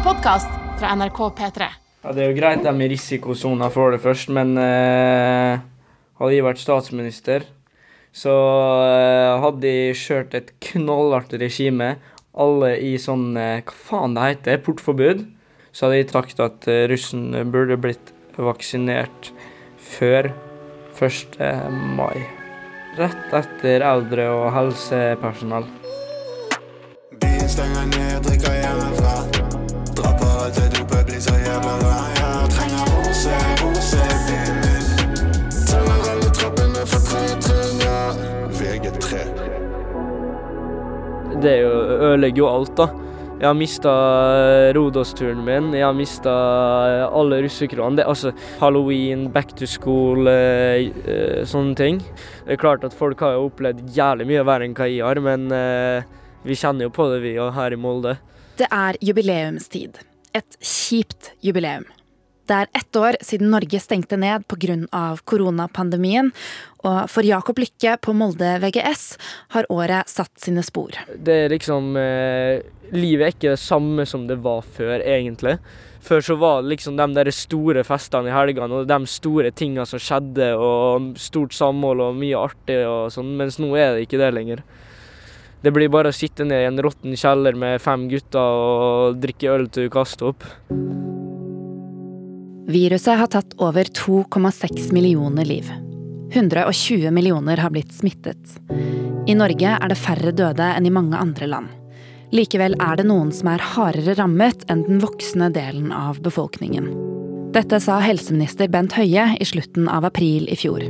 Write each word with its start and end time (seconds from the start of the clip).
en 0.00 0.06
podkast 0.06 0.48
fra 0.78 0.94
NRK 0.96 1.18
P3. 1.36 1.66
Ja, 2.02 2.12
Det 2.12 2.22
er 2.22 2.30
jo 2.30 2.36
greit 2.38 2.62
det 2.64 2.72
med 2.72 2.88
risikosona 2.88 3.68
for 3.70 3.92
det 3.92 4.00
først, 4.00 4.30
men 4.32 4.56
eh, 4.56 5.60
hadde 6.16 6.32
jeg 6.32 6.44
vært 6.46 6.62
statsminister, 6.62 7.44
så 8.12 8.32
eh, 8.86 9.42
hadde 9.44 9.68
jeg 9.68 9.98
kjørt 10.00 10.36
et 10.38 10.54
knallhardt 10.70 11.34
regime. 11.42 11.98
Alle 12.32 12.78
i 12.80 12.94
sånn 13.02 13.36
eh, 13.36 13.60
Hva 13.66 13.76
faen 13.90 14.16
det 14.16 14.24
heter? 14.24 14.62
Portforbud. 14.64 15.26
Så 15.72 15.86
hadde 15.86 16.00
jeg 16.00 16.08
sagt 16.14 16.40
at 16.40 16.70
eh, 16.70 16.86
russen 16.88 17.28
burde 17.52 17.76
blitt 17.76 18.14
vaksinert 18.40 19.34
før 19.76 20.32
1. 20.96 21.36
mai. 21.98 22.24
Rett 22.96 23.36
etter 23.36 23.84
eldre 23.84 24.30
og 24.32 24.48
helsepersonell. 24.56 25.68
Ødelegger 42.10 42.44
jo 42.44 42.50
alt, 42.50 42.74
da. 42.78 42.90
Jeg 43.40 43.48
har 43.48 43.56
mista 43.56 43.92
Rodos-turen 44.76 45.38
min, 45.46 45.70
jeg 45.72 45.86
har 45.86 45.94
mista 45.96 46.32
alle 47.08 47.38
russekronene. 47.40 48.04
Altså 48.04 48.34
halloween, 48.60 49.30
back 49.32 49.54
to 49.56 49.64
school, 49.64 50.28
eh, 50.28 50.90
eh, 51.08 51.38
sånne 51.48 51.72
ting. 51.78 52.02
Det 52.44 52.58
er 52.58 52.60
klart 52.60 52.84
at 52.84 52.92
folk 52.92 53.24
har 53.24 53.38
jo 53.38 53.46
opplevd 53.48 53.86
jævlig 53.96 54.26
mye 54.28 54.44
verre 54.44 54.68
enn 54.68 54.76
hva 54.76 54.90
jeg 54.90 55.06
har, 55.06 55.22
men 55.24 55.48
eh, 55.56 56.04
vi 56.44 56.58
kjenner 56.58 56.90
jo 56.90 56.92
på 56.92 57.08
det, 57.14 57.22
vi 57.24 57.38
òg, 57.40 57.54
her 57.56 57.72
i 57.72 57.80
Molde. 57.80 58.18
Det 58.60 58.68
er 58.68 59.00
jubileumstid. 59.00 60.02
Et 60.36 60.60
kjipt 60.60 61.32
jubileum. 61.40 61.88
Det 62.50 62.56
er 62.56 62.70
ett 62.74 62.96
år 62.96 63.14
siden 63.22 63.52
Norge 63.52 63.78
stengte 63.78 64.16
ned 64.18 64.42
pga. 64.50 65.16
koronapandemien. 65.24 66.32
Og 66.82 67.10
for 67.12 67.22
Jakob 67.22 67.60
Lykke 67.62 67.94
på 68.02 68.14
Molde 68.16 68.56
VGS 68.58 69.04
har 69.54 69.68
året 69.70 70.08
satt 70.10 70.32
sine 70.40 70.64
spor. 70.66 70.96
Det 71.14 71.36
er 71.44 71.52
liksom 71.52 71.94
eh, 72.00 72.64
Livet 72.90 73.22
er 73.22 73.34
ikke 73.36 73.52
det 73.52 73.62
samme 73.62 74.06
som 74.08 74.26
det 74.26 74.40
var 74.42 74.64
før, 74.66 74.98
egentlig. 74.98 75.60
Før 76.02 76.24
så 76.26 76.34
var 76.40 76.64
det 76.64 76.72
liksom 76.72 76.96
de 76.98 77.06
der 77.14 77.30
store 77.30 77.84
festene 77.86 78.32
i 78.32 78.34
helgene 78.34 78.80
og 78.80 78.90
de 78.90 78.98
store 79.06 79.52
tinga 79.54 79.86
som 79.86 80.02
skjedde, 80.02 80.50
og 80.58 81.14
stort 81.22 81.54
samhold 81.54 82.02
og 82.02 82.18
mye 82.18 82.40
artig 82.40 82.80
og 82.82 83.12
sånn, 83.14 83.36
mens 83.38 83.60
nå 83.62 83.70
er 83.76 83.94
det 83.94 84.08
ikke 84.08 84.18
det 84.24 84.32
lenger. 84.34 84.64
Det 85.62 85.70
blir 85.76 85.92
bare 85.92 86.10
å 86.10 86.16
sitte 86.16 86.48
ned 86.48 86.64
i 86.64 86.66
en 86.72 86.82
råtten 86.82 87.14
kjeller 87.14 87.54
med 87.54 87.78
fem 87.84 88.08
gutter 88.10 88.66
og 88.66 89.22
drikke 89.22 89.54
øl 89.54 89.70
til 89.70 89.86
du 89.86 89.94
kaster 90.00 90.32
opp. 90.32 90.48
Viruset 92.70 93.18
har 93.18 93.26
tatt 93.26 93.54
over 93.58 93.84
2,6 93.84 94.92
millioner 94.92 95.44
liv. 95.44 95.72
120 96.32 97.10
millioner 97.10 97.56
har 97.56 97.70
blitt 97.70 97.92
smittet. 97.92 98.60
I 99.26 99.34
Norge 99.34 99.72
er 99.74 99.90
det 99.90 99.98
færre 99.98 100.30
døde 100.30 100.68
enn 100.76 100.86
i 100.86 100.92
mange 100.94 101.18
andre 101.18 101.48
land. 101.50 101.72
Likevel 102.30 102.76
er 102.78 103.00
det 103.00 103.08
noen 103.10 103.32
som 103.34 103.50
er 103.50 103.66
hardere 103.72 104.14
rammet 104.20 104.62
enn 104.70 104.84
den 104.86 105.02
voksne 105.02 105.50
delen 105.50 105.90
av 105.90 106.22
befolkningen. 106.22 106.86
Dette 107.50 107.82
sa 107.82 107.98
helseminister 108.04 108.70
Bent 108.70 108.94
Høie 108.94 109.26
i 109.34 109.50
slutten 109.50 109.90
av 109.90 110.06
april 110.06 110.46
i 110.46 110.54
fjor. 110.54 110.86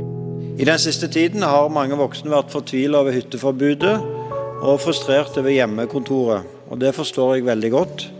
I 0.61 0.69
den 0.69 0.77
siste 0.85 1.09
tiden 1.09 1.41
har 1.41 1.73
mange 1.73 1.97
voksne 1.97 2.29
vært 2.29 2.53
fortvila 2.53 3.01
over 3.01 3.17
hytteforbudet 3.17 3.97
og 4.61 4.81
frustrert 4.85 5.33
over 5.41 5.49
hjemmekontoret. 5.49 6.45
Og 6.69 6.77
det 6.85 6.93
forstår 6.93 7.39
jeg 7.39 7.49
veldig 7.49 7.73
godt. 7.73 8.11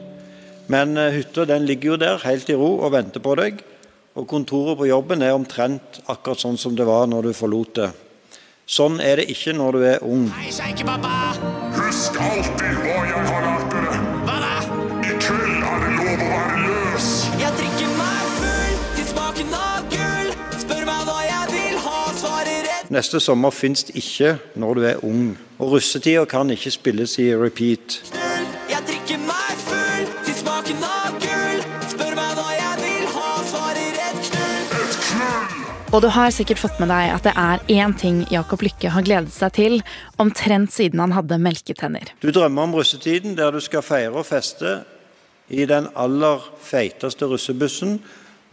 Men 0.72 0.96
eh, 0.98 1.12
hytta 1.18 1.46
den 1.46 1.66
ligger 1.68 1.94
jo 1.94 1.98
der 2.00 2.22
helt 2.24 2.50
i 2.50 2.56
ro 2.56 2.78
og 2.80 2.94
venter 2.96 3.20
på 3.24 3.36
deg. 3.40 3.60
Og 4.16 4.28
kontoret 4.28 4.78
på 4.80 4.88
jobben 4.88 5.24
er 5.24 5.36
omtrent 5.36 6.00
akkurat 6.12 6.40
sånn 6.40 6.60
som 6.60 6.76
det 6.76 6.88
var 6.88 7.08
når 7.12 7.30
du 7.30 7.36
forlot 7.36 7.76
det. 7.80 7.90
Sånn 8.72 9.00
er 9.04 9.20
det 9.20 9.28
ikke 9.34 9.52
når 9.58 9.76
du 9.76 9.82
er 9.88 10.04
ung. 10.08 10.30
Husk 10.32 12.20
alltid 12.24 12.78
hva 12.84 12.96
jeg 13.10 13.26
har 13.28 13.44
lært 13.48 13.74
dere. 13.74 13.98
Hva 14.28 14.38
da? 14.44 14.54
I 15.04 15.18
kveld 15.26 15.66
er 15.72 15.84
det 15.84 15.92
lov 15.98 16.24
å 16.24 16.30
være 16.32 16.64
løs. 16.68 17.10
Jeg 17.42 17.58
drikker 17.60 17.94
meg 17.98 18.32
full 18.38 18.80
til 18.96 19.10
smaken 19.12 19.60
av 19.60 19.92
gull. 19.96 20.34
Spør 20.64 20.88
meg 20.88 21.06
hva 21.10 21.20
jeg 21.28 21.52
vil 21.58 21.78
ha, 21.88 22.00
svarer 22.24 22.66
rett. 22.70 22.96
Neste 22.96 23.24
sommer 23.24 23.56
fins 23.56 23.88
det 23.90 24.00
ikke 24.00 24.38
når 24.56 24.80
du 24.80 24.90
er 24.94 25.06
ung. 25.08 25.32
Og 25.60 25.76
russetida 25.76 26.24
kan 26.32 26.56
ikke 26.56 26.76
spilles 26.80 27.20
i 27.20 27.32
repeat. 27.36 28.21
Og 35.92 36.00
du 36.00 36.08
har 36.08 36.32
sikkert 36.32 36.62
fått 36.62 36.78
med 36.80 36.88
deg 36.88 37.10
at 37.12 37.26
det 37.28 37.32
er 37.36 37.64
én 37.76 37.92
ting 38.00 38.22
Jakob 38.32 38.62
Lykke 38.64 38.94
har 38.94 39.04
gledet 39.04 39.34
seg 39.36 39.52
til 39.58 39.74
omtrent 40.24 40.72
siden 40.72 41.02
han 41.04 41.12
hadde 41.12 41.36
melketenner. 41.44 42.14
Du 42.24 42.30
drømmer 42.32 42.64
om 42.64 42.78
russetiden 42.80 43.34
der 43.36 43.52
du 43.52 43.60
skal 43.60 43.84
feire 43.84 44.16
og 44.16 44.24
feste 44.24 44.78
i 45.52 45.66
den 45.68 45.90
aller 46.00 46.46
feiteste 46.64 47.28
russebussen 47.28 47.98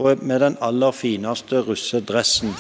og 0.03 0.25
med 0.27 0.43
den 0.43 0.57
aller 0.67 0.91
fineste 0.91 1.63
russedressen. 1.63 2.51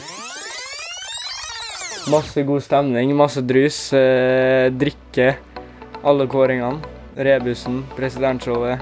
Masse 2.14 2.46
god 2.46 2.62
stemning, 2.62 3.10
masse 3.18 3.42
drus, 3.42 3.80
eh, 3.92 4.70
drikke, 4.70 5.32
alle 6.06 6.28
kåringene. 6.30 6.78
Rebusen, 7.18 7.82
presidentshowet. 7.98 8.78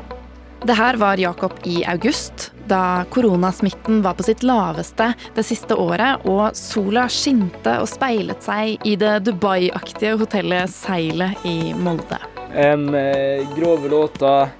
Det 0.60 0.76
her 0.76 1.00
var 1.00 1.16
Jakob 1.16 1.56
i 1.64 1.80
august, 1.88 2.50
da 2.68 3.04
koronasmitten 3.10 4.02
var 4.04 4.16
på 4.18 4.26
sitt 4.26 4.44
laveste 4.46 5.12
det 5.36 5.46
siste 5.46 5.76
året, 5.78 6.26
og 6.26 6.56
sola 6.56 7.06
skinte 7.12 7.78
og 7.82 7.88
speilet 7.90 8.44
seg 8.44 8.86
i 8.86 8.96
det 9.00 9.18
Dubai-aktige 9.26 10.16
hotellet 10.20 10.72
Seilet 10.72 11.46
i 11.48 11.72
Molde. 11.74 12.20
Eh, 12.56 13.46
grove 13.56 13.88
låter. 13.88 14.54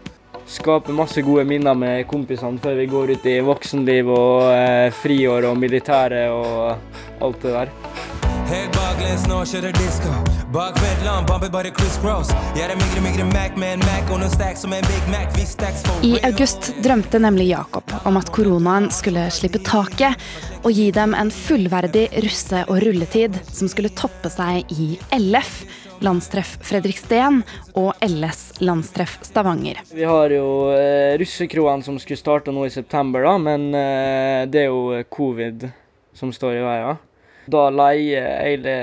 Skape 0.47 0.95
masse 0.95 1.23
gode 1.27 1.43
minner 1.45 1.75
med 1.75 2.05
kompisene 2.07 2.63
før 2.63 2.79
vi 2.79 2.87
går 2.87 3.17
ut 3.17 3.27
i 3.27 3.41
voksenliv 3.43 4.13
og 4.15 4.47
uh, 4.47 4.95
friår 5.03 5.51
og 5.51 5.59
militæret 5.59 6.31
og 6.31 7.23
alt 7.27 7.43
det 7.43 7.57
der. 7.59 8.76
Baklengs 8.97 9.27
nå, 9.29 9.43
kjører 9.45 9.75
disko. 9.77 10.09
Bak 10.55 10.79
Vedland, 10.81 11.27
bamper 11.29 11.51
bare 11.53 11.69
Chris 11.77 11.99
Cross. 12.01 12.31
Jeg 12.57 12.65
er 12.65 12.79
migre, 12.81 13.03
migre 13.05 13.25
Mac 13.29 13.59
med 13.61 13.75
en 13.75 13.83
Mac 13.85 14.09
og 14.09 14.23
noen 14.23 14.31
stacks 14.33 14.63
som 14.65 14.73
en 14.73 14.87
Big 14.89 15.11
Mac. 15.13 15.27
Vi 15.37 15.43
stacks 15.45 15.83
for 15.85 16.07
I 16.07 16.15
august 16.25 16.71
drømte 16.81 17.19
nemlig 17.21 17.51
Jakob 17.51 17.93
om 18.09 18.17
at 18.17 18.31
koronaen 18.33 18.87
skulle 18.89 19.27
slippe 19.37 19.61
taket 19.69 20.17
og 20.63 20.73
gi 20.73 20.87
dem 20.97 21.13
en 21.13 21.29
fullverdig 21.29 22.07
russe- 22.25 22.63
og 22.71 22.81
rulletid 22.87 23.37
som 23.45 23.69
skulle 23.69 23.93
toppe 23.93 24.33
seg 24.33 24.73
i 24.73 24.87
LF, 25.13 25.59
landstreff 26.01 26.55
Fredriksten, 26.65 27.43
og 27.77 27.91
LS, 28.01 28.63
landstreff 28.65 29.19
Stavanger. 29.29 29.83
Vi 29.93 30.09
har 30.09 30.33
jo 30.33 30.47
eh, 30.73 31.19
russekroene 31.21 31.85
som 31.85 32.01
skulle 32.01 32.23
starte 32.23 32.55
nå 32.55 32.65
i 32.65 32.73
september, 32.73 33.29
da, 33.29 33.37
men 33.45 33.69
eh, 33.77 34.47
det 34.49 34.65
er 34.65 34.73
jo 34.73 35.05
covid 35.13 35.69
som 36.17 36.33
står 36.33 36.63
i 36.63 36.65
veien. 36.65 37.05
Da 37.47 37.69
leier 37.71 38.41
hele 38.43 38.77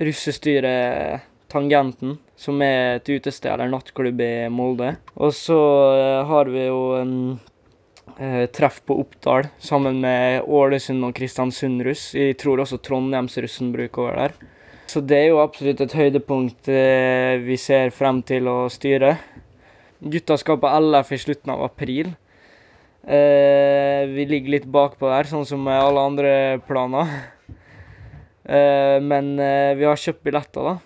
russestyret 0.00 1.24
Tangenten, 1.52 2.16
som 2.36 2.60
er 2.64 2.98
et 2.98 3.08
utested 3.08 3.52
eller 3.52 3.70
nattklubb 3.70 4.20
i 4.20 4.48
Molde. 4.52 4.96
Og 5.14 5.32
så 5.36 5.58
eh, 5.96 6.24
har 6.28 6.50
vi 6.52 6.64
jo 6.66 6.80
en 6.98 7.14
eh, 8.18 8.44
treff 8.52 8.80
på 8.86 8.98
Oppdal 9.04 9.50
sammen 9.62 10.00
med 10.02 10.42
Ålesund 10.44 11.06
og 11.06 11.14
Kristiansund 11.16 11.84
russ. 11.86 12.10
Jeg 12.18 12.38
tror 12.42 12.64
også 12.64 12.80
Trondheimsrussen 12.82 13.70
bruker 13.74 14.02
å 14.02 14.08
være 14.10 14.26
der. 14.26 14.52
Så 14.90 15.02
det 15.02 15.18
er 15.18 15.30
jo 15.32 15.42
absolutt 15.42 15.80
et 15.82 15.96
høydepunkt 15.98 16.68
eh, 16.70 17.38
vi 17.42 17.56
ser 17.60 17.94
frem 17.94 18.20
til 18.26 18.50
å 18.50 18.58
styre. 18.72 19.16
Gutta 20.02 20.36
skal 20.38 20.60
på 20.62 20.70
LF 20.82 21.14
i 21.14 21.22
slutten 21.22 21.54
av 21.54 21.64
april. 21.66 22.12
Vi 23.06 24.24
ligger 24.26 24.50
litt 24.50 24.64
bakpå 24.66 25.06
der, 25.06 25.28
sånn 25.30 25.44
som 25.46 25.60
med 25.62 25.78
alle 25.78 26.02
andre 26.10 26.30
planer. 26.66 27.12
Eh, 28.48 29.00
men 29.02 29.38
eh, 29.38 29.74
vi 29.74 29.84
har 29.84 29.98
kjøpt 29.98 30.22
billetter, 30.22 30.70
da. 30.70 30.76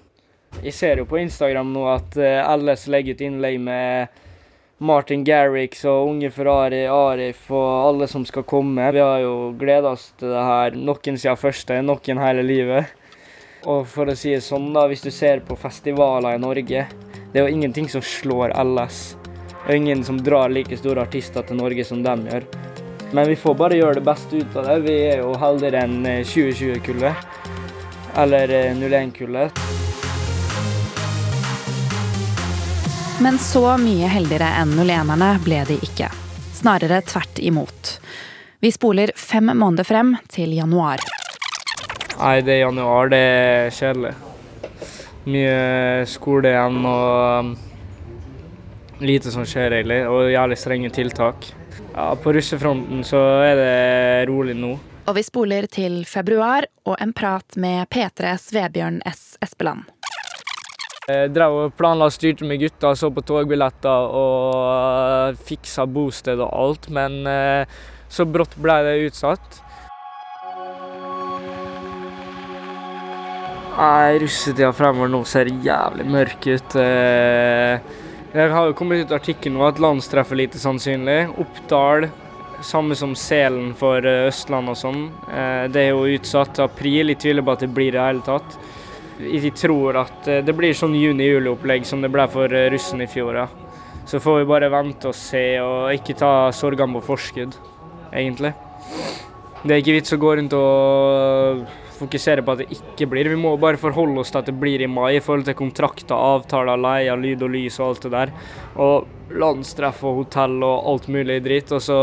Jeg 0.64 0.74
ser 0.74 1.00
jo 1.00 1.06
på 1.08 1.20
Instagram 1.20 1.70
nå 1.74 1.84
at 1.92 2.16
eh, 2.18 2.40
LS 2.56 2.88
legger 2.90 3.16
ut 3.16 3.24
innlegg 3.24 3.60
med 3.62 4.20
Martin 4.80 5.22
Garrix 5.28 5.84
og 5.84 6.08
Unge 6.08 6.30
Ferrari, 6.32 6.86
Arif 6.88 7.50
og 7.52 7.68
alle 7.84 8.08
som 8.08 8.24
skal 8.24 8.46
komme. 8.48 8.88
Vi 8.96 9.02
har 9.04 9.20
jo 9.20 9.52
gleda 9.60 9.92
oss 9.92 10.10
til 10.18 10.32
det 10.32 10.46
her 10.48 10.78
noen 10.78 11.20
siden 11.20 11.36
første, 11.36 11.82
noen 11.84 12.22
hele 12.24 12.46
livet. 12.46 12.96
Og 13.68 13.84
for 13.92 14.08
å 14.08 14.16
si 14.16 14.32
det 14.32 14.40
sånn, 14.40 14.70
da, 14.72 14.86
hvis 14.88 15.04
du 15.04 15.10
ser 15.12 15.44
på 15.44 15.58
festivaler 15.60 16.38
i 16.38 16.40
Norge, 16.40 16.86
det 17.30 17.36
er 17.36 17.44
jo 17.44 17.52
ingenting 17.52 17.90
som 17.92 18.00
slår 18.00 18.56
LS. 18.56 19.02
Det 19.60 19.68
er 19.68 19.76
ingen 19.76 20.00
som 20.02 20.16
drar 20.24 20.48
like 20.48 20.80
store 20.80 21.04
artister 21.04 21.44
til 21.44 21.60
Norge 21.60 21.84
som 21.84 22.00
dem 22.02 22.24
gjør. 22.30 22.48
Men 23.12 23.28
vi 23.28 23.36
får 23.36 23.54
bare 23.58 23.76
gjøre 23.76 23.98
det 23.98 24.06
beste 24.06 24.40
ut 24.40 24.56
av 24.56 24.70
det. 24.70 24.78
Vi 24.88 24.96
er 25.10 25.20
jo 25.20 25.36
heldigere 25.36 25.84
enn 25.84 26.08
eh, 26.08 26.24
2020-kullet. 26.24 27.49
Eller 28.16 28.48
eh, 28.48 28.74
01-kullet. 28.76 29.52
Men 33.20 33.38
så 33.38 33.76
mye 33.76 34.08
heldigere 34.08 34.48
enn 34.62 34.70
nulenerne 34.78 35.34
ble 35.44 35.60
de 35.68 35.76
ikke. 35.84 36.08
Snarere 36.56 37.02
tvert 37.04 37.38
imot. 37.44 37.98
Vi 38.60 38.72
spoler 38.72 39.12
fem 39.16 39.52
måneder 39.52 39.84
frem 39.84 40.14
til 40.28 40.54
januar. 40.56 41.04
Nei, 42.16 42.40
det 42.44 42.54
er 42.54 42.62
januar. 42.64 43.08
Det 43.12 43.20
er 43.20 43.70
kjedelig. 43.76 44.14
Mye 45.30 46.06
skole 46.08 46.48
igjen 46.48 46.78
og 46.88 47.44
um, 47.44 47.54
lite 49.04 49.32
som 49.32 49.44
skjer, 49.48 49.76
egentlig. 49.78 50.02
Og 50.08 50.32
jævlig 50.32 50.58
strenge 50.60 50.92
tiltak. 50.96 51.50
Ja, 51.94 52.14
på 52.16 52.32
russefronten 52.36 53.04
så 53.04 53.20
er 53.44 53.60
det 53.60 54.28
rolig 54.32 54.56
nå. 54.56 54.74
Og 55.08 55.16
vi 55.16 55.22
spoler 55.24 55.66
til 55.70 56.02
februar 56.08 56.66
og 56.84 56.98
en 57.00 57.14
prat 57.16 57.56
med 57.60 57.88
P3s 57.92 58.50
Vebjørn 58.54 59.00
S. 59.08 59.38
Espeland. 59.42 59.88
Jeg 61.08 61.32
drev 61.34 61.56
og 61.56 61.72
planla 61.74 62.06
og 62.06 62.14
styrte 62.14 62.46
med 62.46 62.60
gutta, 62.60 62.92
så 62.94 63.08
på 63.10 63.24
togbilletter 63.26 64.12
og 64.14 65.40
fiksa 65.48 65.86
bosted 65.90 66.38
og 66.44 66.52
alt, 66.52 66.86
men 66.92 67.24
eh, 67.26 67.80
så 68.12 68.26
brått 68.28 68.54
ble 68.60 68.76
det 68.86 68.94
utsatt. 69.08 69.58
Nei, 73.80 74.20
russetida 74.20 74.70
fremover 74.76 75.08
nå 75.08 75.22
ser 75.24 75.48
jævlig 75.64 76.04
mørk 76.04 76.46
ut. 76.52 76.74
Jeg 76.76 77.80
Det 78.34 78.50
har 78.52 78.66
jo 78.68 78.74
kommet 78.76 79.06
ut 79.06 79.14
artikkel 79.16 79.54
nå 79.54 79.64
at 79.66 79.80
landstreff 79.80 80.30
er 80.34 80.44
lite 80.44 80.60
sannsynlig. 80.60 81.32
Oppdal, 81.40 82.10
samme 82.62 82.96
som 82.96 83.14
Selen 83.16 83.72
for 83.78 84.04
eh, 84.06 84.26
Østland 84.28 84.70
og 84.72 84.76
sånn. 84.78 85.06
Eh, 85.30 85.68
Det 85.72 85.86
er 85.86 85.90
jo 85.94 86.06
utsatt. 86.16 86.60
April, 86.62 87.12
jeg 87.12 87.20
tviler 87.24 87.46
på 87.46 87.54
at 87.56 87.64
det 87.64 87.70
blir 87.74 87.90
i 87.90 87.96
det 87.96 88.04
hele 88.04 88.24
tatt. 88.26 88.58
Jeg 89.20 89.52
tror 89.58 89.98
at 90.00 90.28
eh, 90.28 90.42
det 90.44 90.54
blir 90.56 90.76
sånn 90.76 90.96
juni-juli-opplegg 90.96 91.86
som 91.88 92.02
det 92.02 92.12
ble 92.12 92.26
for 92.32 92.48
russen 92.48 93.02
i 93.04 93.08
fjor. 93.10 93.42
Ja. 93.42 93.48
Så 94.06 94.20
får 94.22 94.40
vi 94.40 94.48
bare 94.50 94.70
vente 94.72 95.10
og 95.10 95.14
se, 95.14 95.44
og 95.62 95.92
ikke 95.94 96.16
ta 96.18 96.50
sorgene 96.56 96.96
på 96.98 97.04
forskudd, 97.12 97.54
egentlig. 98.10 98.54
Det 99.62 99.74
er 99.76 99.82
ikke 99.82 99.98
vits 99.98 100.16
å 100.16 100.18
gå 100.18 100.32
rundt 100.38 100.56
og 100.56 101.66
fokusere 102.00 102.44
på 102.44 102.54
at 102.54 102.62
det 102.62 102.78
ikke 102.78 103.08
blir. 103.12 103.30
Vi 103.32 103.38
må 103.38 103.54
bare 103.60 103.80
forholde 103.80 104.22
oss 104.22 104.32
til 104.32 104.40
at 104.40 104.50
det 104.50 104.56
blir 104.60 104.82
i 104.82 104.90
mai 104.90 105.18
i 105.18 105.22
forhold 105.24 105.46
til 105.48 105.58
kontrakter, 105.58 106.16
avtaler, 106.16 106.80
leie, 106.80 107.16
lyd 107.20 107.44
og 107.46 107.54
lys 107.54 107.78
og 107.80 107.86
alt 107.90 108.06
det 108.06 108.12
der. 108.16 108.34
Og 108.80 109.36
landstreff 109.42 110.02
og 110.08 110.22
hotell 110.22 110.58
og 110.66 110.90
alt 110.92 111.08
mulig 111.12 111.40
dritt. 111.44 111.72
Og 111.76 111.84
så 111.84 112.00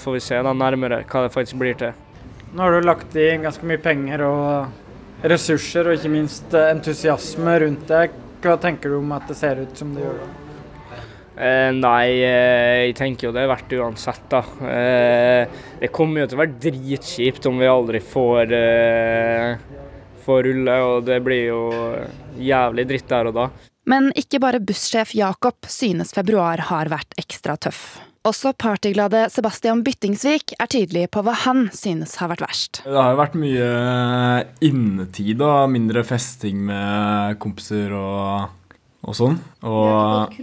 får 0.00 0.18
vi 0.18 0.24
se 0.24 0.40
da 0.46 0.54
nærmere 0.56 1.02
hva 1.04 1.26
det 1.26 1.34
faktisk 1.34 1.60
blir 1.62 1.78
til. 1.80 1.94
Nå 2.56 2.62
har 2.62 2.72
du 2.72 2.86
lagt 2.86 3.16
i 3.18 3.28
ganske 3.42 3.68
mye 3.68 3.82
penger 3.82 4.22
og 4.24 5.26
ressurser, 5.26 5.88
og 5.88 5.98
ikke 5.98 6.12
minst 6.12 6.56
entusiasme 6.56 7.60
rundt 7.66 7.86
det. 7.90 8.08
Hva 8.44 8.56
tenker 8.62 8.92
du 8.92 9.00
om 9.00 9.14
at 9.16 9.28
det 9.28 9.38
ser 9.38 9.64
ut 9.64 9.78
som 9.78 9.94
det 9.96 10.04
gjør? 10.06 10.18
da? 10.22 10.45
Eh, 11.36 11.70
nei, 11.76 12.16
eh, 12.24 12.86
jeg 12.86 12.96
tenker 12.96 13.28
jo 13.28 13.32
det 13.36 13.42
er 13.44 13.50
verdt 13.50 13.68
det 13.68 13.80
uansett, 13.84 14.24
da. 14.32 14.40
Eh, 14.72 15.58
det 15.82 15.92
kommer 15.92 16.22
jo 16.22 16.30
til 16.30 16.38
å 16.38 16.42
være 16.42 16.60
dritkjipt 16.64 17.48
om 17.50 17.60
vi 17.60 17.68
aldri 17.68 18.00
får, 18.00 18.54
eh, 18.56 19.58
får 20.24 20.42
rulle, 20.48 20.76
og 20.88 21.04
det 21.04 21.20
blir 21.22 21.44
jo 21.50 21.62
jævlig 22.40 22.86
dritt 22.88 23.08
der 23.12 23.28
og 23.28 23.36
da. 23.36 23.48
Men 23.86 24.10
ikke 24.16 24.40
bare 24.42 24.64
bussjef 24.64 25.12
Jakob 25.14 25.68
synes 25.68 26.10
februar 26.16 26.58
har 26.72 26.88
vært 26.90 27.12
ekstra 27.20 27.54
tøff. 27.60 28.00
Også 28.26 28.50
partyglade 28.58 29.28
Sebastian 29.30 29.84
Byttingsvik 29.86 30.56
er 30.58 30.66
tydelig 30.66 31.04
på 31.14 31.22
hva 31.22 31.36
han 31.44 31.68
synes 31.70 32.16
har 32.18 32.32
vært 32.32 32.42
verst. 32.42 32.80
Det 32.82 32.96
har 32.96 33.12
jo 33.12 33.20
vært 33.20 33.36
mye 33.38 33.68
innetid 34.66 35.44
og 35.46 35.70
mindre 35.70 36.02
festing 36.02 36.64
med 36.66 37.38
kompiser 37.38 37.94
og, 37.94 38.48
og 39.06 39.14
sånn. 39.14 39.38
Og 39.62 40.34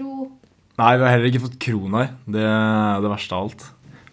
Nei, 0.81 0.93
vi 0.97 1.05
har 1.05 1.11
heller 1.13 1.29
ikke 1.29 1.43
fått 1.43 1.59
krona 1.61 2.05
i. 2.05 2.09
Det 2.33 2.43
er 2.49 3.03
det 3.03 3.11
verste 3.11 3.37
av 3.37 3.45
alt. 3.45 3.65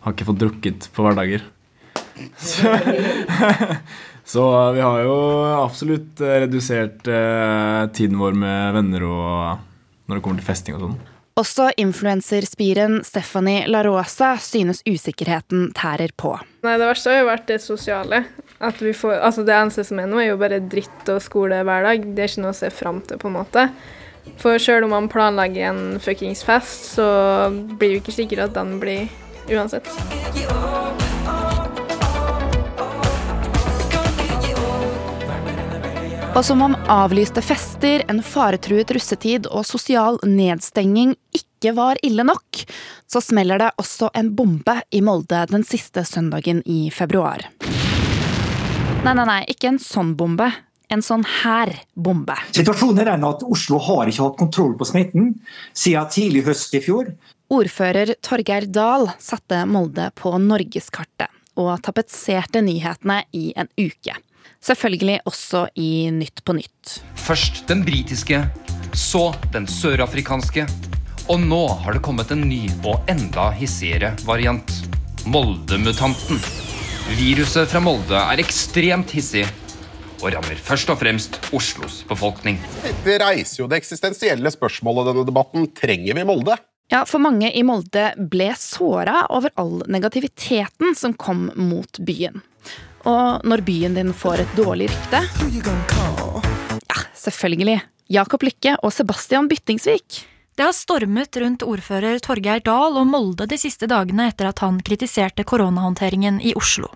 Har 0.05 0.15
ikke 0.17 0.29
fått 0.29 0.41
drukket 0.43 0.89
på 0.93 1.05
hverdager. 1.07 1.45
Så, 2.37 2.75
så 4.33 4.47
vi 4.77 4.83
har 4.85 5.05
jo 5.07 5.15
absolutt 5.57 6.21
redusert 6.21 7.09
eh, 7.09 7.87
tiden 7.97 8.21
vår 8.21 8.37
med 8.37 8.77
venner 8.77 9.07
og 9.09 9.31
når 10.11 10.19
det 10.19 10.25
kommer 10.27 10.43
til 10.43 10.51
festing 10.51 10.77
og 10.77 10.85
sånn. 10.85 10.99
Også 11.41 11.71
influenserspiren 11.81 12.99
Stephanie 13.07 13.65
La 13.71 13.81
Rosa 13.87 14.35
synes 14.43 14.83
usikkerheten 14.85 15.71
tærer 15.79 16.13
på. 16.19 16.35
Nei, 16.67 16.75
det 16.77 16.89
verste 16.91 17.15
har 17.15 17.23
jo 17.23 17.31
vært 17.31 17.47
det 17.49 17.61
sosiale. 17.65 18.25
At 18.61 18.83
vi 18.85 18.93
får, 18.93 19.15
altså 19.25 19.47
det 19.49 19.55
eneste 19.57 19.87
som 19.89 20.03
er 20.03 20.11
nå, 20.11 20.19
er 20.21 20.35
jo 20.35 20.41
bare 20.43 20.61
dritt 20.61 21.09
og 21.09 21.23
skole 21.25 21.63
hver 21.65 21.87
dag. 21.87 22.05
Det 22.05 22.27
er 22.27 22.33
ikke 22.35 22.45
noe 22.45 22.53
å 22.53 22.61
se 22.61 22.69
fram 22.75 23.01
til, 23.07 23.21
på 23.23 23.31
en 23.31 23.39
måte. 23.39 23.65
For 24.41 24.61
sjøl 24.61 24.87
om 24.87 24.95
man 24.95 25.09
planlegger 25.13 25.71
en 25.71 25.83
fuckings 26.01 26.45
fest, 26.47 26.95
så 26.97 27.07
blir 27.51 27.97
det 27.97 28.03
ikke 28.03 28.17
sikkert 28.17 28.49
at 28.49 28.57
den 28.57 28.79
blir 28.81 29.09
uansett. 29.51 29.89
Og 36.31 36.45
som 36.47 36.61
om 36.63 36.77
avlyste 36.89 37.43
fester, 37.43 38.05
en 38.09 38.23
faretruet 38.23 38.93
russetid 38.95 39.49
og 39.51 39.65
sosial 39.67 40.21
nedstenging 40.23 41.17
ikke 41.35 41.75
var 41.77 41.99
ille 42.07 42.23
nok, 42.25 42.63
så 43.11 43.21
smeller 43.21 43.59
det 43.61 43.73
også 43.83 44.13
en 44.17 44.31
bombe 44.39 44.77
i 44.95 45.03
Molde 45.05 45.43
den 45.51 45.67
siste 45.67 46.05
søndagen 46.07 46.63
i 46.71 46.87
februar. 46.95 47.43
Nei, 49.03 49.13
nei, 49.17 49.27
nei, 49.27 49.41
ikke 49.51 49.73
en 49.73 49.83
sånn 49.83 50.15
bombe. 50.17 50.53
En 50.91 51.03
sånn 51.07 51.23
her 51.23 51.71
bombe. 51.95 52.35
Situasjonen 52.51 53.05
er 53.05 53.13
den 53.13 53.27
at 53.29 53.45
Oslo 53.47 53.79
har 53.87 54.11
ikke 54.11 54.25
hatt 54.27 54.39
kontroll 54.41 54.73
på 54.79 54.89
smitten 54.89 55.37
siden 55.71 56.09
tidlig 56.11 56.43
høst 56.49 56.75
i 56.75 56.81
fjor. 56.83 57.13
Ordfører 57.51 58.17
Torgeir 58.23 58.67
Dahl 58.71 59.09
satte 59.23 59.63
Molde 59.71 60.09
på 60.19 60.35
norgeskartet 60.43 61.31
og 61.59 61.77
tapetserte 61.85 62.63
nyhetene 62.63 63.21
i 63.37 63.51
en 63.59 63.71
uke. 63.79 64.17
Selvfølgelig 64.61 65.21
også 65.31 65.65
i 65.79 66.11
Nytt 66.13 66.43
på 66.45 66.55
Nytt. 66.59 66.99
Først 67.17 67.63
den 67.71 67.85
britiske, 67.87 68.43
så 68.93 69.31
den 69.55 69.71
sørafrikanske. 69.71 70.67
Og 71.31 71.41
nå 71.43 71.63
har 71.85 71.95
det 71.95 72.03
kommet 72.05 72.33
en 72.35 72.43
ny 72.51 72.65
og 72.83 73.07
enda 73.11 73.51
hissigere 73.55 74.13
variant. 74.27 74.75
Moldemutanten. 75.31 76.41
Viruset 77.19 77.71
fra 77.71 77.83
Molde 77.83 78.19
er 78.19 78.43
ekstremt 78.43 79.15
hissig 79.15 79.47
og 80.21 80.35
rammer 80.35 80.59
først 80.61 80.91
og 80.93 80.99
fremst 81.01 81.39
Oslos 81.57 82.03
befolkning. 82.09 82.59
Det 83.05 83.19
reiser 83.23 83.63
jo 83.63 83.69
det 83.71 83.81
eksistensielle 83.81 84.53
spørsmålet 84.53 85.11
denne 85.11 85.25
debatten. 85.29 85.69
Trenger 85.77 86.19
vi 86.19 86.27
Molde? 86.29 86.57
Ja, 86.91 87.05
for 87.07 87.23
mange 87.23 87.53
i 87.55 87.63
Molde 87.63 88.09
ble 88.31 88.51
såra 88.59 89.25
over 89.31 89.53
all 89.61 89.85
negativiteten 89.87 90.97
som 90.99 91.15
kom 91.15 91.49
mot 91.55 92.01
byen. 92.03 92.41
Og 93.09 93.47
når 93.49 93.63
byen 93.65 93.95
din 93.97 94.11
får 94.13 94.43
et 94.43 94.59
dårlig 94.59 94.91
rykte 94.91 95.23
Ja, 96.91 96.99
selvfølgelig. 97.17 97.79
Jakob 98.11 98.43
Lykke 98.43 98.75
og 98.83 98.93
Sebastian 98.93 99.49
Byttingsvik. 99.49 100.25
Det 100.61 100.67
har 100.67 100.75
stormet 100.77 101.37
rundt 101.41 101.63
ordfører 101.65 102.19
Torgeir 102.21 102.61
Dahl 102.61 102.99
og 103.01 103.07
Molde 103.09 103.47
de 103.49 103.57
siste 103.57 103.87
dagene 103.89 104.27
etter 104.29 104.51
at 104.51 104.59
han 104.61 104.77
kritiserte 104.85 105.41
koronahåndteringen 105.49 106.37
i 106.45 106.51
Oslo. 106.53 106.91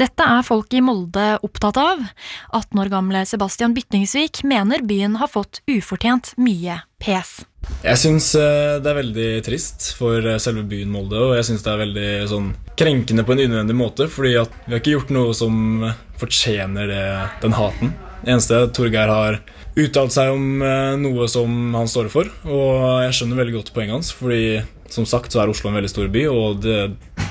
Dette 0.00 0.24
er 0.24 0.46
folk 0.46 0.72
i 0.72 0.80
Molde 0.80 1.26
opptatt 1.44 1.76
av. 1.76 2.00
18 2.56 2.80
år 2.80 2.90
gamle 2.94 3.20
Sebastian 3.28 3.74
Byttingsvik 3.76 4.40
mener 4.48 4.80
byen 4.88 5.18
har 5.20 5.28
fått 5.28 5.60
ufortjent 5.68 6.30
mye 6.40 6.78
pes. 7.04 7.42
Jeg 7.84 8.00
syns 8.00 8.30
eh, 8.32 8.78
det 8.80 8.88
er 8.94 9.00
veldig 9.02 9.28
trist 9.44 9.90
for 9.98 10.16
eh, 10.16 10.40
selve 10.40 10.64
byen 10.70 10.94
Molde, 10.94 11.20
og 11.20 11.34
jeg 11.36 11.50
syns 11.50 11.66
det 11.66 11.74
er 11.74 11.82
veldig 11.82 12.14
sånn 12.32 12.46
krenkende 12.80 13.26
på 13.28 13.36
en 13.36 13.44
unødvendig 13.44 13.76
måte, 13.76 14.08
fordi 14.08 14.38
vi 14.38 14.72
har 14.72 14.80
ikke 14.80 14.96
gjort 14.96 15.12
noe 15.12 15.36
som 15.36 15.84
fortjener 16.16 16.88
det, 16.88 17.04
den 17.44 17.60
haten. 17.60 17.92
Eneste 18.22 18.60
Torgeir 18.74 19.10
har 19.10 19.40
uttalt 19.78 20.14
seg 20.14 20.30
om 20.34 20.62
eh, 20.62 20.94
noe 21.00 21.26
som 21.30 21.74
han 21.74 21.90
står 21.90 22.10
for, 22.12 22.30
og 22.46 23.02
jeg 23.06 23.18
skjønner 23.18 23.40
veldig 23.40 23.56
godt 23.58 23.72
poenget 23.74 23.96
hans, 23.98 24.12
fordi 24.14 24.62
som 24.92 25.06
sagt 25.08 25.32
så 25.32 25.42
er 25.42 25.52
Oslo 25.52 25.70
en 25.70 25.78
veldig 25.78 25.90
stor 25.90 26.10
by, 26.12 26.26
og 26.30 26.62
det, 26.64 26.80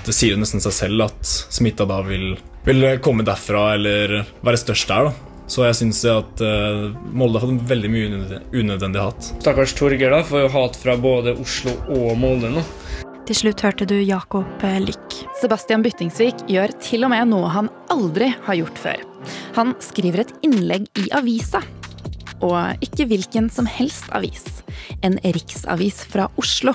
det 0.07 0.15
sier 0.15 0.35
jo 0.35 0.41
nesten 0.41 0.63
seg 0.63 0.73
selv 0.75 1.05
at 1.07 1.33
smitta 1.53 1.85
da 1.89 2.01
vil, 2.07 2.33
vil 2.65 2.87
komme 3.05 3.25
derfra 3.27 3.75
eller 3.75 4.21
være 4.41 4.63
størst 4.63 4.89
der, 4.91 5.11
da. 5.11 5.27
Så 5.51 5.65
jeg 5.65 5.75
syns 5.75 5.99
at 6.07 6.41
uh, 6.45 6.93
Molde 7.11 7.41
har 7.41 7.49
fått 7.49 7.65
veldig 7.67 7.89
mye 7.91 8.37
unødvendig, 8.55 9.01
hat. 9.03 9.31
Stakkars 9.43 9.73
Torgeir 9.75 10.13
da, 10.15 10.21
får 10.23 10.45
jo 10.45 10.51
hat 10.53 10.79
fra 10.79 10.95
både 10.95 11.35
Oslo 11.43 11.75
og 11.91 12.13
Molde 12.21 12.53
nå. 12.55 12.63
Til 13.27 13.37
slutt 13.37 13.63
hørte 13.67 13.85
du 13.89 13.97
Jakob 13.99 14.63
Lykk. 14.63 14.87
Lyck. 14.87 15.21
Sebastian 15.41 15.83
Byttingsvik 15.83 16.47
gjør 16.51 16.71
til 16.83 17.05
og 17.05 17.13
med 17.13 17.33
noe 17.35 17.51
han 17.51 17.71
aldri 17.91 18.31
har 18.47 18.63
gjort 18.63 18.79
før. 18.87 19.10
Han 19.57 19.75
skriver 19.83 20.25
et 20.25 20.33
innlegg 20.45 20.87
i 20.99 21.07
avisa. 21.15 21.61
Og 22.41 22.81
ikke 22.81 23.05
hvilken 23.09 23.49
som 23.53 23.67
helst 23.69 24.09
avis. 24.15 24.63
En 25.05 25.19
riksavis 25.21 26.01
fra 26.09 26.27
Oslo. 26.41 26.73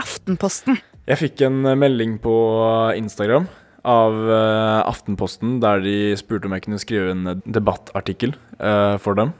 Aftenposten. 0.00 0.78
Jeg 1.04 1.20
fikk 1.20 1.44
en 1.46 1.62
melding 1.78 2.16
på 2.22 2.34
Instagram 2.96 3.48
av 3.84 4.14
eh, 4.32 4.80
Aftenposten 4.88 5.58
der 5.62 5.82
de 5.84 6.14
spurte 6.16 6.48
om 6.48 6.54
jeg 6.56 6.64
kunne 6.64 6.80
skrive 6.80 7.12
en 7.12 7.40
debattartikkel 7.44 8.32
eh, 8.58 8.96
for 9.02 9.18
dem. 9.18 9.34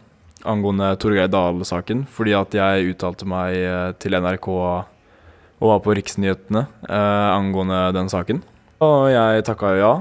angående 0.44 0.90
Torgeir 1.00 1.30
Dahl-saken, 1.32 2.04
fordi 2.04 2.34
at 2.36 2.52
jeg 2.52 2.92
uttalte 2.92 3.24
meg 3.24 3.56
eh, 3.56 3.92
til 3.96 4.16
NRK 4.20 4.48
og 4.52 5.70
var 5.70 5.80
på 5.80 5.94
Riksnyhetene 5.96 6.66
eh, 6.84 7.28
angående 7.32 7.86
den 7.96 8.10
saken. 8.12 8.42
Og 8.84 9.08
jeg 9.08 9.46
takka 9.48 9.72
ja. 9.78 9.94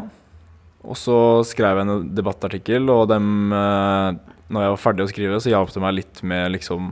Og 0.84 1.00
så 1.00 1.18
skrev 1.48 1.80
jeg 1.80 1.88
en 1.88 2.10
debattartikkel, 2.16 2.90
og 2.92 3.08
dem, 3.12 3.54
eh, 3.56 4.20
når 4.52 4.66
jeg 4.66 4.74
var 4.74 4.82
ferdig 4.84 5.06
å 5.06 5.12
skrive, 5.12 5.40
så 5.40 5.54
hjalp 5.54 5.72
det 5.72 5.84
meg 5.84 5.96
litt 6.02 6.24
med 6.28 6.52
liksom 6.58 6.92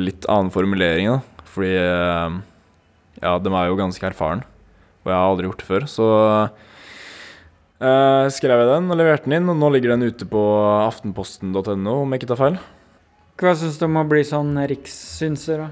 litt 0.00 0.28
annen 0.30 0.52
formulering. 0.54 1.10
Da. 1.12 1.44
Fordi 1.52 1.74
eh, 1.76 2.38
ja, 3.20 3.36
de 3.38 3.52
er 3.52 3.68
jo 3.68 3.78
ganske 3.80 4.08
erfaren, 4.08 4.44
og 5.04 5.12
jeg 5.12 5.18
har 5.18 5.28
aldri 5.28 5.50
gjort 5.50 5.60
det 5.60 5.68
før. 5.68 5.88
Så 5.90 6.08
eh, 7.82 8.30
skrev 8.32 8.64
jeg 8.64 8.72
den 8.72 8.88
og 8.88 9.00
leverte 9.02 9.28
den 9.28 9.42
inn, 9.42 9.52
og 9.52 9.60
nå 9.60 9.74
ligger 9.74 9.94
den 9.94 10.08
ute 10.08 10.28
på 10.28 10.42
aftenposten.no, 10.88 11.98
om 12.00 12.16
jeg 12.16 12.22
ikke 12.22 12.32
tar 12.32 12.42
feil. 12.46 12.58
Hva 13.42 13.54
syns 13.58 13.76
du 13.80 13.86
om 13.88 14.00
å 14.00 14.08
bli 14.08 14.24
sånn 14.24 14.56
rikssynser, 14.70 15.66
da? 15.66 15.70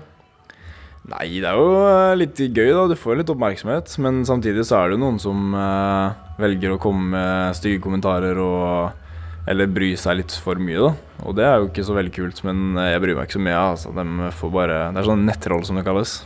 Nei, 1.11 1.41
det 1.41 1.49
er 1.49 1.57
jo 1.57 1.71
eh, 1.81 2.19
litt 2.21 2.39
gøy, 2.39 2.69
da. 2.77 2.85
Du 2.91 2.97
får 2.99 3.21
litt 3.21 3.31
oppmerksomhet. 3.33 3.95
Men 4.05 4.21
samtidig 4.29 4.67
så 4.69 4.79
er 4.79 4.91
det 4.91 4.99
jo 4.99 5.05
noen 5.07 5.21
som 5.23 5.55
eh, 5.57 6.19
velger 6.43 6.75
å 6.75 6.81
komme 6.83 7.13
med 7.15 7.59
stygge 7.59 7.83
kommentarer 7.85 8.41
og 8.43 8.99
Eller 9.49 9.71
bry 9.73 9.95
seg 9.99 10.19
litt 10.19 10.35
for 10.37 10.61
mye, 10.61 10.79
da. 10.85 10.91
Og 11.25 11.35
det 11.35 11.47
er 11.47 11.57
jo 11.59 11.71
ikke 11.71 11.87
så 11.87 11.95
veldig 11.97 12.13
kult, 12.15 12.43
men 12.47 12.77
jeg 12.77 13.01
bryr 13.03 13.17
meg 13.17 13.27
ikke 13.27 13.39
så 13.39 13.47
mye. 13.47 13.63
Altså. 13.73 13.95
De 13.97 14.29
får 14.37 14.53
bare 14.55 14.79
Det 14.93 15.01
er 15.01 15.09
sånn 15.09 15.27
nettroll, 15.27 15.65
som 15.67 15.81
det 15.81 15.87
kalles. 15.89 16.21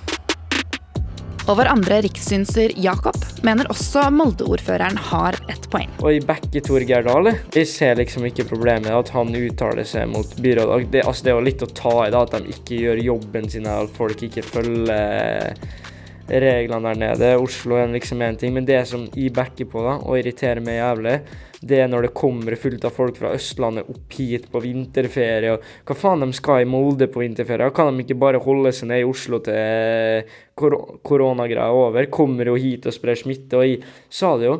Og 1.45 1.59
vår 1.59 1.69
andre 1.69 1.99
rikssynser, 2.07 2.73
Jakob, 2.81 3.19
mener 3.45 3.69
også 3.69 4.07
Molde-ordføreren 4.17 4.97
har 5.11 5.37
et 5.53 5.67
poeng. 5.69 5.91
Og 6.01 6.17
i 6.17 6.23
Bekke 6.25 6.63
Torgeir 6.65 7.05
Dale. 7.05 7.35
jeg 7.53 7.69
ser 7.69 7.99
liksom 8.01 8.25
ikke 8.25 8.47
problemet 8.49 8.89
med 8.89 8.97
at 8.97 9.11
han 9.13 9.29
uttaler 9.29 9.85
seg 9.85 10.09
mot 10.09 10.31
byrådet. 10.41 10.89
Det, 10.95 11.03
altså, 11.05 11.27
det 11.27 11.33
er 11.33 11.37
jo 11.37 11.45
litt 11.51 11.67
å 11.67 11.69
ta 11.69 11.95
i 12.07 12.15
da, 12.15 12.23
at 12.25 12.39
de 12.39 12.55
ikke 12.55 12.79
gjør 12.81 13.03
jobben 13.11 13.51
sin, 13.53 13.69
at 13.69 13.93
folk 13.93 14.25
ikke 14.25 14.47
følger 14.47 15.53
reglene 16.29 16.93
der 16.93 17.01
nede. 17.01 17.31
Oslo 17.41 17.77
er 17.77 17.91
liksom 17.93 18.23
én 18.25 18.39
ting, 18.39 18.55
men 18.55 18.67
det 18.69 18.81
som 18.89 19.07
jeg 19.13 19.33
backer 19.35 19.69
på 19.71 19.83
da, 19.85 19.97
og 20.03 20.19
irriterer 20.19 20.63
meg 20.65 20.79
jævlig, 20.79 21.17
det 21.65 21.81
er 21.81 21.91
når 21.91 22.07
det 22.07 22.15
kommer 22.17 22.57
fullt 22.61 22.85
av 22.85 22.95
folk 22.97 23.19
fra 23.21 23.33
Østlandet 23.37 23.89
opp 23.91 24.17
hit 24.19 24.47
på 24.53 24.63
vinterferie. 24.65 25.55
og 25.55 25.65
Hva 25.89 25.97
faen 25.97 26.25
de 26.25 26.31
skal 26.37 26.63
i 26.65 26.69
Molde 26.69 27.09
på 27.13 27.23
vinterferie? 27.25 27.73
Kan 27.77 27.93
de 27.93 28.05
ikke 28.05 28.21
bare 28.21 28.43
holde 28.45 28.73
seg 28.73 28.91
ned 28.93 29.05
i 29.05 29.09
Oslo 29.09 29.41
til 29.45 30.33
kor 30.55 30.79
koronagreia 31.05 31.69
er 31.69 31.83
over? 31.85 32.09
Kommer 32.13 32.53
jo 32.53 32.57
hit 32.61 32.89
og 32.89 32.97
sprer 32.97 33.19
smitte. 33.19 33.61
Og 33.61 33.69
jeg 33.69 33.85
sa 34.13 34.37
det 34.41 34.51
jo 34.51 34.59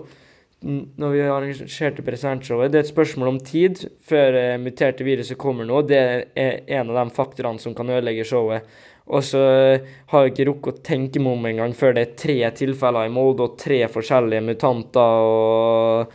når 0.65 1.11
vi 1.13 1.21
arrangerte 1.21 2.03
presidentshowet. 2.05 2.73
det 2.73 2.79
er 2.79 2.85
et 2.87 2.89
spørsmål 2.89 3.35
om 3.35 3.39
tid 3.45 3.83
før 4.01 4.39
eh, 4.39 4.61
muterte 4.61 5.05
viruset 5.05 5.37
kommer 5.37 5.69
nå. 5.69 5.83
Det 5.85 5.99
er 6.01 6.63
en 6.79 6.89
av 6.91 7.03
de 7.03 7.15
faktorene 7.15 7.61
som 7.61 7.75
kan 7.77 7.91
ødelegge 7.93 8.25
showet. 8.25 8.65
Og 9.05 9.21
så 9.21 9.41
har 10.11 10.23
jeg 10.25 10.33
ikke 10.33 10.47
rukket 10.49 10.79
å 10.79 10.85
tenke 10.87 11.21
meg 11.21 11.37
om 11.37 11.49
engang 11.51 11.75
før 11.77 11.93
det 11.97 12.05
er 12.07 12.15
tre 12.17 12.39
tilfeller 12.57 13.11
i 13.11 13.13
Molde 13.13 13.45
og 13.45 13.59
tre 13.61 13.83
forskjellige 13.93 14.47
mutanter. 14.47 15.27
og 15.29 16.15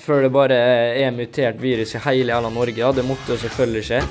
før 0.00 0.22
det 0.24 0.32
bare 0.32 0.56
er 1.02 1.10
mutert 1.12 1.58
virus 1.60 1.94
i 1.94 2.04
hele 2.06 2.32
jævla 2.32 2.52
Norge. 2.54 2.78
Ja, 2.78 2.92
det 2.92 3.04
måtte 3.04 3.34
jo 3.34 3.40
selvfølgelig 3.42 3.84
skje. 3.88 4.02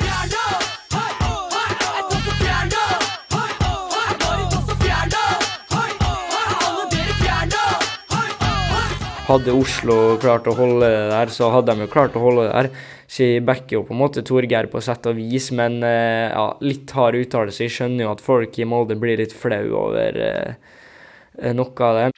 Hadde 9.30 9.54
Oslo 9.54 9.96
klart 10.18 10.48
å 10.50 10.56
holde 10.58 10.88
det 10.90 11.10
der, 11.12 11.30
så 11.30 11.52
hadde 11.54 11.76
de 11.78 11.86
jo 11.86 11.92
klart 11.94 12.16
å 12.18 12.22
holde 12.24 12.48
det 12.48 12.54
der. 12.56 12.70
Så 13.10 13.26
jeg 13.26 13.46
backer 13.46 13.80
jo 13.80 13.86
på 13.88 13.96
en 13.96 14.04
måte 14.04 14.22
Torgeir 14.26 14.68
på 14.70 14.82
sett 14.86 15.08
og 15.10 15.18
vis, 15.18 15.50
men 15.58 15.80
eh, 15.82 16.30
ja, 16.30 16.46
litt 16.62 16.92
hard 16.94 17.18
uttalelse. 17.18 17.66
Jeg 17.66 17.74
skjønner 17.74 18.06
jo 18.06 18.12
at 18.14 18.22
folk 18.22 18.60
i 18.62 18.68
Molde 18.70 19.00
blir 19.02 19.18
litt 19.18 19.34
flau 19.34 19.64
over 19.88 20.20
eh, 20.22 21.56
noe 21.58 21.88
av 21.88 21.98
det. 21.98 22.12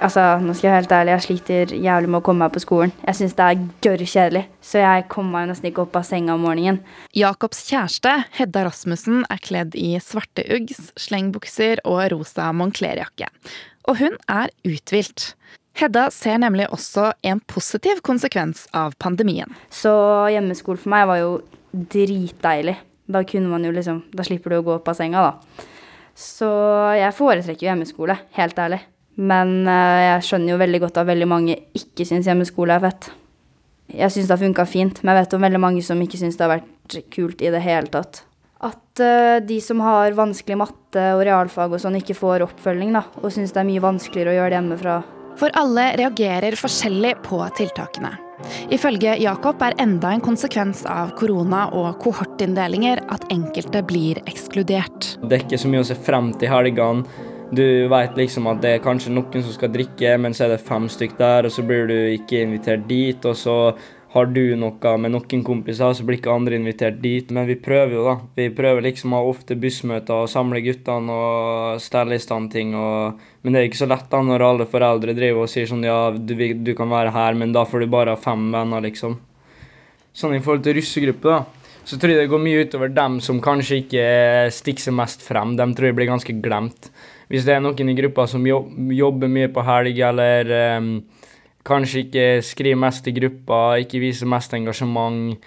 Altså, 0.00 0.22
nå 0.40 0.54
skal 0.56 0.64
jeg 0.64 0.72
være 0.72 0.80
helt 0.80 0.92
ærlig, 0.96 1.12
jeg 1.12 1.24
sliter 1.26 1.72
jævlig 1.76 2.08
med 2.08 2.18
å 2.22 2.24
komme 2.24 2.46
meg 2.46 2.54
på 2.54 2.62
skolen. 2.64 2.92
Jeg 3.04 3.18
syns 3.18 3.34
det 3.36 3.44
er 3.44 3.64
gørr 3.84 4.04
kjedelig, 4.08 4.42
så 4.64 4.80
jeg 4.80 5.04
kommer 5.12 5.34
meg 5.34 5.50
nesten 5.50 5.68
ikke 5.68 5.82
opp 5.84 5.98
av 6.00 6.06
senga 6.08 6.38
om 6.38 6.46
morgenen. 6.46 6.78
Jakobs 7.12 7.60
kjæreste, 7.68 8.14
Hedda 8.38 8.62
Rasmussen, 8.64 9.26
er 9.28 9.42
kledd 9.44 9.76
i 9.76 9.90
svarte 10.00 10.46
Uggs, 10.56 10.88
slengbukser 11.04 11.84
og 11.84 12.00
rosa 12.14 12.48
Moncler-jakke. 12.56 13.28
Og 13.92 14.00
hun 14.00 14.16
er 14.32 14.48
uthvilt. 14.64 15.34
Hedda 15.78 16.08
ser 16.12 16.40
nemlig 16.42 16.66
også 16.74 17.12
en 17.22 17.40
positiv 17.48 18.02
konsekvens 18.04 18.66
av 18.76 18.96
pandemien. 19.00 19.52
Så 19.70 19.92
hjemmeskole 20.32 20.80
for 20.80 20.92
meg 20.92 21.06
var 21.08 21.20
jo 21.22 21.32
dritdeilig. 21.72 22.76
Da 23.10 23.22
kunne 23.26 23.50
man 23.50 23.64
jo 23.66 23.72
liksom 23.74 24.04
Da 24.14 24.22
slipper 24.26 24.52
du 24.52 24.60
å 24.60 24.64
gå 24.66 24.74
opp 24.76 24.88
av 24.90 24.98
senga, 24.98 25.22
da. 25.30 25.66
Så 26.20 26.48
jeg 26.98 27.16
foretrekker 27.16 27.64
jo 27.64 27.70
hjemmeskole, 27.70 28.18
helt 28.36 28.58
ærlig. 28.60 28.82
Men 29.20 29.64
eh, 29.68 30.00
jeg 30.06 30.26
skjønner 30.28 30.54
jo 30.54 30.60
veldig 30.60 30.80
godt 30.84 31.00
at 31.00 31.08
veldig 31.08 31.28
mange 31.28 31.56
ikke 31.76 32.06
syns 32.08 32.28
hjemmeskole 32.28 32.76
er 32.76 32.84
fett. 32.84 33.10
Jeg 33.90 34.14
syns 34.14 34.28
det 34.28 34.34
har 34.36 34.42
funka 34.42 34.66
fint, 34.70 35.00
men 35.02 35.14
jeg 35.14 35.24
vet 35.24 35.36
om 35.36 35.46
veldig 35.46 35.62
mange 35.62 35.84
som 35.84 36.02
ikke 36.02 36.20
syns 36.20 36.36
det 36.38 36.46
har 36.46 36.58
vært 36.58 36.98
kult 37.14 37.42
i 37.42 37.50
det 37.52 37.62
hele 37.64 37.90
tatt. 37.90 38.22
At 38.60 39.02
uh, 39.02 39.40
de 39.42 39.56
som 39.64 39.80
har 39.82 40.14
vanskelig 40.14 40.58
matte 40.60 41.06
og 41.16 41.24
realfag 41.26 41.72
og 41.72 41.80
sånn, 41.82 41.96
ikke 41.98 42.18
får 42.18 42.44
oppfølging, 42.46 42.92
da, 42.94 43.02
og 43.22 43.32
syns 43.32 43.54
det 43.56 43.62
er 43.62 43.68
mye 43.70 43.82
vanskeligere 43.82 44.34
å 44.34 44.38
gjøre 44.38 44.52
det 44.52 44.58
hjemmefra. 44.60 44.98
For 45.38 45.52
alle 45.58 45.92
reagerer 46.00 46.56
forskjellig 46.58 47.14
på 47.26 47.42
tiltakene. 47.56 48.14
Ifølge 48.72 49.16
Jakob 49.20 49.60
er 49.62 49.76
enda 49.82 50.14
en 50.14 50.22
konsekvens 50.24 50.82
av 50.88 51.12
korona 51.18 51.66
og 51.76 51.98
kohortinndelinger 52.02 53.02
at 53.12 53.26
enkelte 53.32 53.82
blir 53.86 54.22
ekskludert. 54.30 55.14
Det 55.22 55.36
er 55.36 55.44
ikke 55.44 55.60
så 55.60 55.70
mye 55.70 55.84
å 55.84 55.90
se 55.90 55.98
frem 55.98 56.32
til 56.40 56.52
helgene. 56.52 57.04
Du 57.50 57.64
vet 57.90 58.14
liksom 58.14 58.46
at 58.46 58.60
det 58.62 58.76
er 58.76 58.82
kanskje 58.84 59.10
noen 59.10 59.42
som 59.42 59.54
skal 59.56 59.72
drikke, 59.74 60.14
men 60.22 60.36
så 60.36 60.46
er 60.46 60.54
det 60.54 60.62
fem 60.62 60.86
stykk 60.90 61.16
der, 61.18 61.48
og 61.48 61.54
så 61.54 61.64
blir 61.66 61.88
du 61.90 61.96
ikke 62.14 62.44
invitert 62.44 62.86
dit, 62.88 63.26
og 63.26 63.34
så 63.36 63.56
har 64.10 64.26
du 64.26 64.56
noe 64.58 64.92
med 64.98 65.12
noen 65.14 65.42
kompiser, 65.46 65.92
så 65.94 66.04
blir 66.06 66.18
ikke 66.18 66.32
andre 66.34 66.56
invitert 66.58 66.98
dit. 67.02 67.28
Men 67.30 67.46
vi 67.46 67.54
prøver 67.62 67.94
jo, 67.94 68.06
da. 68.08 68.16
Vi 68.34 68.48
prøver 68.54 68.82
liksom 68.88 69.14
å 69.14 69.20
ha 69.20 69.30
ofte 69.30 69.54
bussmøter 69.60 70.24
og 70.24 70.30
samle 70.32 70.62
guttene 70.64 71.14
og 71.14 71.82
stelle 71.82 72.18
i 72.18 72.22
stand 72.22 72.50
ting. 72.50 72.74
Og, 72.74 73.20
men 73.42 73.54
det 73.54 73.60
er 73.60 73.68
ikke 73.68 73.84
så 73.84 73.90
lett 73.90 74.10
da 74.10 74.22
når 74.26 74.46
alle 74.48 74.66
foreldre 74.70 75.14
driver 75.14 75.46
og 75.46 75.52
sier 75.52 75.70
sånn 75.70 75.86
ja, 75.86 76.00
du, 76.10 76.34
du 76.34 76.72
kan 76.78 76.90
være 76.90 77.14
her, 77.14 77.38
men 77.38 77.54
da 77.54 77.62
får 77.68 77.84
du 77.84 77.92
bare 77.94 78.16
ha 78.16 78.20
fem 78.20 78.50
venner, 78.50 78.82
liksom. 78.88 79.14
Sånn 80.10 80.34
i 80.34 80.42
forhold 80.42 80.66
til 80.66 80.80
russegruppe, 80.80 81.38
da. 81.38 81.78
Så 81.86 81.96
tror 81.96 82.12
jeg 82.12 82.24
det 82.24 82.32
går 82.32 82.42
mye 82.42 82.66
utover 82.66 82.90
dem 82.92 83.22
som 83.24 83.38
kanskje 83.42 83.80
ikke 83.84 84.04
stikker 84.52 84.88
seg 84.88 84.98
mest 84.98 85.22
frem. 85.24 85.54
Dem 85.58 85.72
tror 85.74 85.88
jeg 85.88 85.96
blir 85.98 86.10
ganske 86.10 86.34
glemt 86.42 86.90
hvis 87.30 87.46
det 87.46 87.54
er 87.54 87.60
noen 87.62 87.90
i 87.92 87.94
gruppa 87.94 88.24
som 88.26 88.42
jobber 88.42 89.30
mye 89.30 89.48
på 89.54 89.62
helg, 89.62 90.00
eller 90.02 90.48
um, 90.82 90.88
kanskje 91.70 92.04
ikke 92.04 92.28
skriver 92.44 92.82
mest 92.82 93.06
i 93.08 93.16
gruppa, 93.16 93.60
ikke 93.80 94.02
viser 94.02 94.30
mest 94.30 94.54
engasjement 94.58 95.38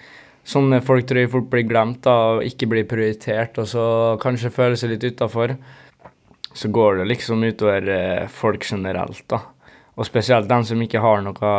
Sånne 0.44 0.82
folk 0.84 1.06
tror 1.08 1.22
jeg 1.22 1.32
fort 1.32 1.46
blir 1.48 1.64
glemt 1.64 2.02
da, 2.04 2.14
og 2.34 2.44
ikke 2.44 2.68
blir 2.68 2.84
prioritert, 2.88 3.56
og 3.62 3.68
så 3.70 3.84
kanskje 4.20 4.52
føler 4.52 4.76
seg 4.76 4.92
litt 4.92 5.06
utafor. 5.08 5.54
Så 6.54 6.68
går 6.68 7.00
det 7.00 7.06
liksom 7.08 7.46
utover 7.48 7.88
uh, 7.88 8.26
folk 8.28 8.66
generelt, 8.68 9.22
da. 9.32 9.40
Og 9.96 10.04
spesielt 10.04 10.50
dem 10.50 10.66
som 10.66 10.82
ikke 10.84 11.00
har 11.00 11.24
noe 11.24 11.54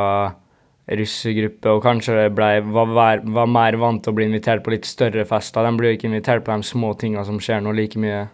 russegruppe, 0.86 1.72
og 1.72 1.82
kanskje 1.82 2.28
ble, 2.36 2.50
var, 2.76 3.24
var, 3.26 3.50
mer 3.50 3.80
vant 3.82 4.04
til 4.06 4.14
å 4.14 4.20
bli 4.20 4.28
invitert 4.30 4.62
på 4.64 4.76
litt 4.76 4.86
større 4.86 5.26
fester. 5.26 5.66
De 5.66 5.80
blir 5.80 5.92
jo 5.94 5.98
ikke 5.98 6.10
invitert 6.12 6.46
på 6.46 6.54
de 6.54 6.70
små 6.70 6.94
tinga 7.02 7.26
som 7.26 7.42
skjer 7.42 7.66
nå, 7.66 7.74
like 7.74 7.98
mye. 8.00 8.28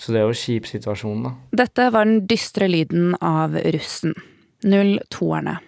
Så 0.00 0.10
det 0.10 0.24
er 0.24 0.26
jo 0.26 0.34
en 0.34 0.42
kjip 0.42 0.66
situasjon, 0.66 1.22
da. 1.28 1.34
Dette 1.62 1.86
var 1.94 2.08
den 2.08 2.24
dystre 2.26 2.66
lyden 2.72 3.14
av 3.22 3.54
russen. 3.76 4.16
02-erne. 4.62 5.58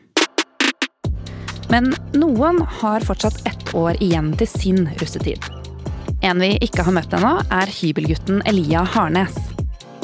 Men 1.73 1.95
noen 2.13 2.61
har 2.83 3.01
fortsatt 3.01 3.47
ett 3.49 3.75
år 3.75 3.97
igjen 4.05 4.33
til 4.37 4.49
sin 4.51 4.85
russetid. 5.01 5.41
En 6.23 6.39
vi 6.43 6.53
ikke 6.63 6.85
har 6.87 6.95
møtt 6.95 7.15
ennå, 7.17 7.33
er 7.51 7.71
hybelgutten 7.73 8.43
Elia 8.47 8.85
Harnes. 8.85 9.39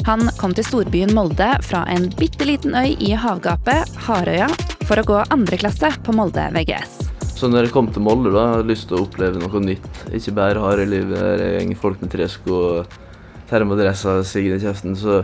Han 0.07 0.31
kom 0.39 0.55
til 0.57 0.65
storbyen 0.65 1.13
Molde 1.13 1.51
fra 1.67 1.83
en 1.93 2.09
bitte 2.17 2.47
liten 2.47 2.73
øy 2.73 2.95
i 2.97 3.13
havgapet, 3.13 3.93
Harøya, 4.07 4.49
for 4.87 4.99
å 4.99 5.05
gå 5.05 5.19
andre 5.29 5.59
klasse 5.61 5.91
på 6.03 6.15
Molde 6.17 6.47
VGS. 6.55 6.97
Så 7.39 7.47
når 7.47 7.67
jeg 7.67 7.73
kom 7.75 7.87
til 7.93 8.03
Molde, 8.03 8.33
da, 8.33 8.47
hadde 8.49 8.65
jeg 8.65 8.71
lyst 8.71 8.89
til 8.89 8.97
å 8.97 9.03
oppleve 9.05 9.39
noe 9.39 9.61
nytt. 9.63 10.01
Ikke 10.17 10.33
bare 10.35 10.63
hareliv, 10.63 11.13
en 11.15 11.43
gjeng 11.45 11.75
folk 11.79 12.01
med 12.03 12.11
tresko 12.11 12.57
og 12.73 12.97
termodressa 13.51 14.19
siggen 14.27 14.57
i 14.57 14.63
kjeften, 14.63 14.97
så 14.99 15.21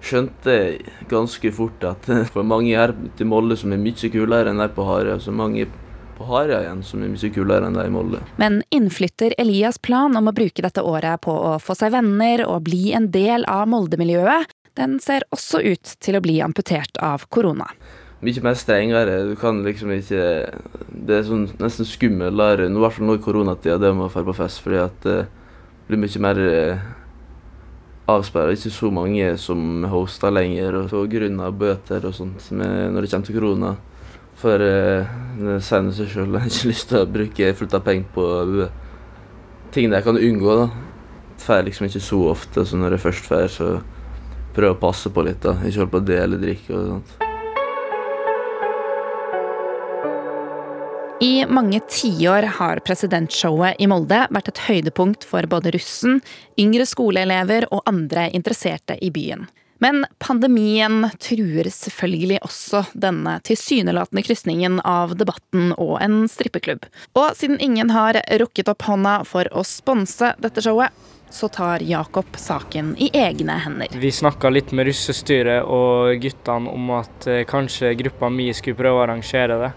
skjønte 0.00 0.56
ganske 1.10 1.52
fort 1.52 1.84
at 1.84 2.08
for 2.32 2.46
mange 2.46 2.72
her 2.76 2.94
til 3.18 3.28
Molde 3.30 3.56
som 3.60 3.72
er 3.74 3.80
mye 3.82 4.10
kulere 4.12 4.52
enn 4.52 4.62
de 4.62 4.68
på 4.74 4.86
Harøya, 4.88 5.18
så 5.20 5.32
mange 5.34 5.66
på 6.18 6.28
Harøya 6.28 6.62
igjen 6.64 6.82
som 6.84 7.04
er 7.04 7.12
mye 7.12 7.32
kulere 7.34 7.68
enn 7.68 7.78
de 7.78 7.86
i 7.86 7.92
Molde. 7.92 8.22
Men 8.40 8.60
innflytter 8.74 9.36
Elias 9.40 9.78
plan 9.78 10.16
om 10.16 10.28
å 10.28 10.36
bruke 10.36 10.64
dette 10.64 10.84
året 10.84 11.22
på 11.24 11.32
å 11.32 11.56
få 11.62 11.76
seg 11.78 11.94
venner 11.96 12.44
og 12.46 12.66
bli 12.68 12.92
en 12.96 13.10
del 13.14 13.46
av 13.48 13.68
Molde-miljøet, 13.72 14.52
den 14.78 15.00
ser 15.02 15.26
også 15.34 15.60
ut 15.64 15.96
til 16.00 16.16
å 16.16 16.22
bli 16.24 16.38
amputert 16.44 17.00
av 17.02 17.26
korona. 17.28 17.66
mye 18.20 18.42
mer 18.44 18.54
strengere. 18.54 19.24
Du 19.30 19.36
kan 19.36 19.62
liksom 19.64 19.90
ikke 19.96 20.52
Det 20.90 21.14
er 21.16 21.22
sånn 21.24 21.48
nesten 21.58 21.88
skummelt, 21.88 22.36
i 22.36 22.68
hvert 22.68 22.92
fall 22.92 23.06
nå 23.06 23.16
i 23.16 23.22
koronatida, 23.24 23.78
det 23.80 23.94
med 23.94 24.06
å 24.06 24.12
dra 24.12 24.24
på 24.24 24.36
fest, 24.36 24.60
fordi 24.60 24.76
at 24.76 25.00
det 25.02 25.26
blir 25.88 25.98
mye 25.98 26.20
mer 26.20 26.36
avsperra. 28.16 28.54
Ikke 28.54 28.72
så 28.74 28.90
mange 28.94 29.30
som 29.40 29.86
hoster 29.90 30.34
lenger, 30.34 30.82
og 30.82 30.90
på 30.90 31.50
bøter 31.60 32.06
og 32.08 32.16
sånt 32.16 32.50
med, 32.50 32.92
når 32.94 33.06
det 33.06 33.12
kommer 33.12 33.26
til 33.26 33.38
korona. 33.38 33.72
For 34.40 34.62
eh, 34.64 35.16
det 35.36 35.58
sier 35.64 35.90
seg 35.92 36.12
sjøl, 36.12 36.32
jeg 36.34 36.44
har 36.44 36.52
ikke 36.52 36.70
lyst 36.72 36.90
til 36.90 37.02
å 37.02 37.08
bruke 37.16 37.54
fullt 37.58 37.76
av 37.76 37.84
penger 37.84 38.12
på 38.14 38.28
uh, 38.56 38.68
ting 39.74 39.92
jeg 39.92 40.06
kan 40.06 40.20
unngå. 40.20 40.58
da. 40.62 40.68
Drar 41.40 41.64
liksom 41.66 41.88
ikke 41.88 42.04
så 42.04 42.20
ofte, 42.30 42.66
så 42.66 42.76
når 42.76 42.96
jeg 42.96 43.06
først 43.06 43.26
får, 43.28 43.48
så 43.56 43.72
prøver 44.54 44.72
jeg 44.72 44.78
å 44.78 44.84
passe 44.86 45.12
på 45.12 45.26
litt. 45.26 45.42
da. 45.44 45.58
Ikke 45.64 45.84
holde 45.84 45.96
på 45.96 46.04
å 46.04 46.08
dele 46.12 46.40
drikke 46.40 46.76
og 46.76 46.94
sånt. 46.94 47.29
I 51.22 51.46
mange 51.46 51.80
tiår 51.80 52.42
har 52.42 52.80
presidentshowet 52.80 53.76
i 53.76 53.84
Molde 53.90 54.22
vært 54.32 54.46
et 54.54 54.60
høydepunkt 54.70 55.26
for 55.28 55.44
både 55.52 55.74
russen, 55.74 56.22
yngre 56.56 56.86
skoleelever 56.88 57.66
og 57.68 57.82
andre 57.90 58.30
interesserte 58.32 58.96
i 59.04 59.10
byen. 59.12 59.42
Men 59.84 60.06
pandemien 60.16 61.10
truer 61.20 61.68
selvfølgelig 61.72 62.38
også 62.44 62.86
denne 63.04 63.34
tilsynelatende 63.44 64.24
krysningen 64.24 64.78
av 64.80 65.12
debatten 65.20 65.74
og 65.76 65.98
en 66.00 66.22
strippeklubb. 66.28 66.88
Og 67.12 67.36
siden 67.36 67.60
ingen 67.60 67.92
har 67.92 68.16
rukket 68.40 68.72
opp 68.72 68.88
hånda 68.88 69.18
for 69.28 69.48
å 69.52 69.64
sponse 69.68 70.32
dette 70.40 70.64
showet, 70.64 70.96
så 71.28 71.52
tar 71.52 71.84
Jakob 71.84 72.32
saken 72.40 72.94
i 72.96 73.10
egne 73.12 73.60
hender. 73.60 73.92
Vi 73.92 74.08
snakka 74.08 74.48
litt 74.56 74.72
med 74.72 74.88
russestyret 74.88 75.68
og 75.68 76.16
guttene 76.24 76.72
om 76.72 76.90
at 76.96 77.28
eh, 77.28 77.44
kanskje 77.44 77.92
gruppa 78.00 78.32
mi 78.32 78.48
skulle 78.56 78.80
prøve 78.80 79.02
å 79.02 79.04
arrangere 79.04 79.60
det. 79.66 79.72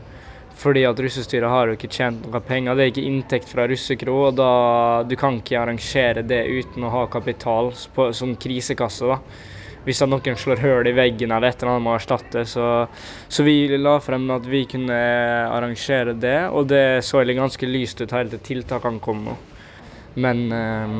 Fordi 0.60 0.83
at 0.86 1.00
russestyret 1.01 1.50
har 1.50 1.67
jo 1.67 1.77
ikke 1.77 1.89
tjent 1.91 2.27
noe 2.27 2.41
penger. 2.45 2.77
Det 2.77 2.83
er 2.83 2.91
ikke 2.91 3.07
inntekt 3.10 3.50
fra 3.50 3.65
russekro, 3.67 4.19
og 4.29 4.38
da 4.38 4.51
du 5.07 5.15
kan 5.19 5.39
ikke 5.39 5.60
arrangere 5.60 6.24
det 6.27 6.43
uten 6.45 6.86
å 6.86 6.93
ha 6.93 7.07
kapital 7.12 7.74
på, 7.95 8.12
som 8.13 8.36
krisekasse. 8.39 9.10
da. 9.10 9.19
Hvis 9.83 10.00
noen 10.07 10.38
slår 10.39 10.62
hull 10.63 10.88
i 10.88 10.95
veggen 10.95 11.33
eller 11.33 11.50
et 11.50 11.60
eller 11.60 11.74
annet 11.74 11.83
må 11.83 11.95
erstatte. 11.98 12.45
Så, 12.48 12.67
så 13.27 13.43
vi 13.43 13.65
la 13.75 13.98
frem 14.00 14.29
at 14.31 14.45
vi 14.48 14.63
kunne 14.69 15.00
arrangere 15.50 16.13
det, 16.15 16.38
og 16.53 16.69
det 16.72 17.03
så 17.03 17.24
ganske 17.24 17.67
lyst 17.67 18.01
ut 18.01 18.15
helt 18.15 18.31
til 18.38 18.45
tiltakene 18.48 19.03
kom 19.03 19.25
nå. 19.25 19.36
Men 20.24 20.45
eh, 20.53 20.98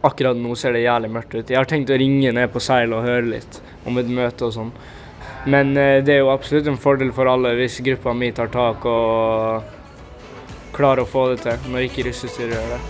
akkurat 0.00 0.36
nå 0.36 0.54
ser 0.58 0.74
det 0.74 0.86
jævlig 0.86 1.10
mørkt 1.14 1.34
ut. 1.34 1.50
Jeg 1.50 1.58
har 1.58 1.68
tenkt 1.68 1.90
å 1.92 1.98
ringe 2.00 2.32
ned 2.34 2.50
på 2.52 2.62
Seil 2.62 2.94
og 2.96 3.06
høre 3.06 3.26
litt 3.36 3.60
om 3.86 3.98
et 4.00 4.10
møte 4.10 4.48
og 4.48 4.54
sånn. 4.56 4.72
Men 5.46 5.76
eh, 5.76 6.02
det 6.04 6.16
er 6.16 6.22
jo 6.24 6.32
absolutt 6.32 6.66
en 6.70 6.80
fordel 6.80 7.12
for 7.14 7.30
alle 7.30 7.54
hvis 7.58 7.80
gruppa 7.84 8.14
mi 8.16 8.32
tar 8.34 8.50
tak 8.52 8.86
og 8.88 9.76
klarer 10.74 11.04
å 11.04 11.08
få 11.08 11.28
det 11.32 11.42
til, 11.44 11.70
når 11.72 11.88
ikke 11.88 12.08
russestyret 12.08 12.56
gjør 12.58 12.74
det. 12.76 12.80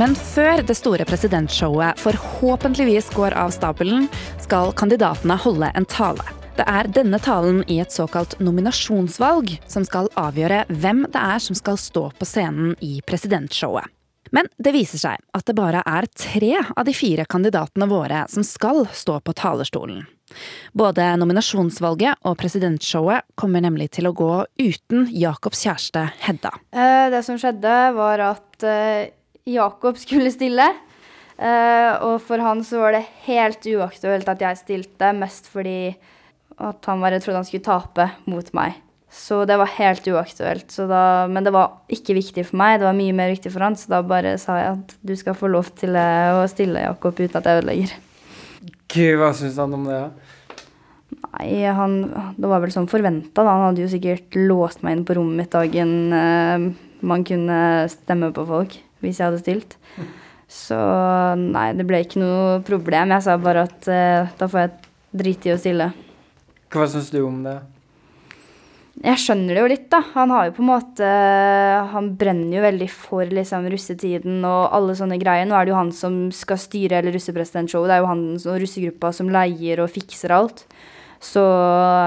Men 0.00 0.14
før 0.16 0.62
det 0.64 0.76
store 0.78 1.04
presidentshowet 1.04 1.98
forhåpentligvis 2.00 3.10
går 3.12 3.34
av 3.36 3.50
stabelen, 3.52 4.06
skal 4.40 4.72
kandidatene 4.72 5.36
holde 5.42 5.68
en 5.76 5.88
tale. 5.92 6.24
Det 6.56 6.64
er 6.68 6.88
denne 6.88 7.20
talen 7.20 7.60
i 7.68 7.78
et 7.82 7.92
såkalt 7.92 8.38
nominasjonsvalg 8.40 9.58
som 9.68 9.84
skal 9.84 10.08
avgjøre 10.20 10.62
hvem 10.70 11.04
det 11.12 11.20
er 11.20 11.44
som 11.44 11.58
skal 11.58 11.76
stå 11.80 12.08
på 12.16 12.28
scenen 12.28 12.76
i 12.80 13.00
presidentshowet. 13.04 13.99
Men 14.30 14.48
det 14.58 14.74
viser 14.76 15.02
seg 15.02 15.22
at 15.36 15.46
det 15.46 15.56
bare 15.58 15.82
er 15.86 16.06
tre 16.14 16.54
av 16.60 16.84
de 16.86 16.94
fire 16.94 17.26
kandidatene 17.30 17.88
våre 17.90 18.24
som 18.30 18.46
skal 18.46 18.84
stå 18.94 19.18
på 19.26 19.34
talerstolen. 19.36 20.04
Både 20.76 21.08
nominasjonsvalget 21.18 22.22
og 22.22 22.36
presidentshowet 22.38 23.26
kommer 23.34 23.64
nemlig 23.64 23.88
til 23.96 24.06
å 24.06 24.14
gå 24.14 24.34
uten 24.62 25.08
Jakobs 25.10 25.64
kjæreste 25.66 26.04
Hedda. 26.22 26.52
Eh, 26.70 27.10
Det 27.10 27.24
som 27.26 27.38
skjedde, 27.40 27.74
var 27.96 28.22
at 28.22 28.62
Jacob 28.62 29.10
Jakob 29.50 29.98
skulle 29.98 30.30
stille. 30.30 30.68
Eh, 31.40 31.92
og 32.04 32.20
for 32.20 32.42
han 32.44 32.60
så 32.66 32.82
var 32.82 32.98
det 32.98 33.06
helt 33.24 33.64
uaktuelt 33.64 34.28
at 34.28 34.42
jeg 34.44 34.60
stilte, 34.60 35.12
mest 35.16 35.48
fordi 35.48 35.94
at 36.60 36.84
han 36.84 37.00
for 37.24 37.32
at 37.32 37.40
han 37.40 37.48
skulle 37.48 37.64
tape 37.64 38.10
mot 38.28 38.52
meg. 38.52 38.76
Så 39.10 39.42
det 39.48 39.56
var 39.58 39.72
helt 39.74 40.06
uaktuelt. 40.06 40.68
Så 40.70 40.86
da, 40.90 41.26
men 41.26 41.46
det 41.46 41.52
var 41.54 41.80
ikke 41.90 42.14
viktig 42.14 42.44
for 42.46 42.60
meg, 42.60 42.78
det 42.78 42.86
var 42.86 42.98
mye 42.98 43.14
mer 43.16 43.32
viktig 43.32 43.50
for 43.50 43.66
han, 43.66 43.78
så 43.78 43.90
da 43.90 44.02
bare 44.06 44.36
sa 44.38 44.58
jeg 44.60 44.76
at 44.76 44.94
du 45.02 45.14
skal 45.18 45.34
få 45.38 45.50
lov 45.50 45.72
til 45.80 45.98
eh, 45.98 46.34
å 46.38 46.44
stille, 46.50 46.84
Jakob, 46.86 47.18
uten 47.18 47.40
at 47.40 47.48
jeg 47.48 47.62
ødelegger. 47.64 47.96
Gud, 48.90 49.16
hva 49.18 49.32
syns 49.34 49.58
han 49.58 49.74
om 49.74 49.88
det? 49.88 49.98
da? 49.98 50.36
Nei, 51.30 51.48
han, 51.74 51.96
det 52.38 52.50
var 52.50 52.62
vel 52.62 52.72
sånn 52.74 52.88
forventa, 52.90 53.42
da. 53.42 53.50
Han 53.50 53.66
hadde 53.68 53.82
jo 53.82 53.90
sikkert 53.90 54.38
låst 54.38 54.84
meg 54.86 54.96
inn 54.96 55.04
på 55.08 55.18
rommet 55.18 55.42
mitt 55.42 55.54
dagen 55.54 56.14
eh, 56.14 56.70
man 57.00 57.24
kunne 57.26 57.88
stemme 57.90 58.30
på 58.36 58.44
folk, 58.46 58.76
hvis 59.02 59.20
jeg 59.20 59.30
hadde 59.30 59.42
stilt. 59.42 59.76
Så 60.50 60.78
nei, 61.38 61.70
det 61.78 61.86
ble 61.86 62.02
ikke 62.04 62.22
noe 62.22 62.60
problem. 62.66 63.14
Jeg 63.14 63.26
sa 63.26 63.36
bare 63.40 63.66
at 63.68 63.90
eh, 63.90 64.30
da 64.38 64.48
får 64.50 64.64
jeg 64.64 64.72
drite 65.22 65.50
i 65.50 65.54
å 65.54 65.60
stille. 65.60 65.90
Hva 66.70 66.86
syns 66.90 67.10
du 67.14 67.20
om 67.22 67.42
det? 67.46 67.58
Jeg 69.00 69.20
skjønner 69.22 69.54
det 69.56 69.62
jo 69.62 69.68
litt, 69.70 69.86
da. 69.92 70.00
Han 70.16 70.32
har 70.34 70.48
jo 70.48 70.54
på 70.58 70.64
en 70.64 70.70
måte 70.72 71.10
Han 71.94 72.10
brenner 72.20 72.58
jo 72.58 72.64
veldig 72.64 72.88
for 72.92 73.36
liksom 73.38 73.68
russetiden 73.72 74.42
og 74.44 74.74
alle 74.76 74.96
sånne 74.98 75.20
greier. 75.20 75.48
Nå 75.48 75.56
er 75.56 75.68
det 75.68 75.72
jo 75.72 75.80
han 75.80 75.92
som 75.96 76.22
skal 76.34 76.60
styre 76.60 76.98
hele 76.98 77.14
russepresidentshowet. 77.14 77.88
Det 77.88 77.96
er 77.96 78.02
jo 78.02 78.10
han 78.10 78.24
og 78.40 78.58
russegruppa 78.64 79.12
som 79.16 79.30
leier 79.32 79.84
og 79.84 79.92
fikser 79.94 80.34
alt. 80.36 80.66
Så 81.20 81.44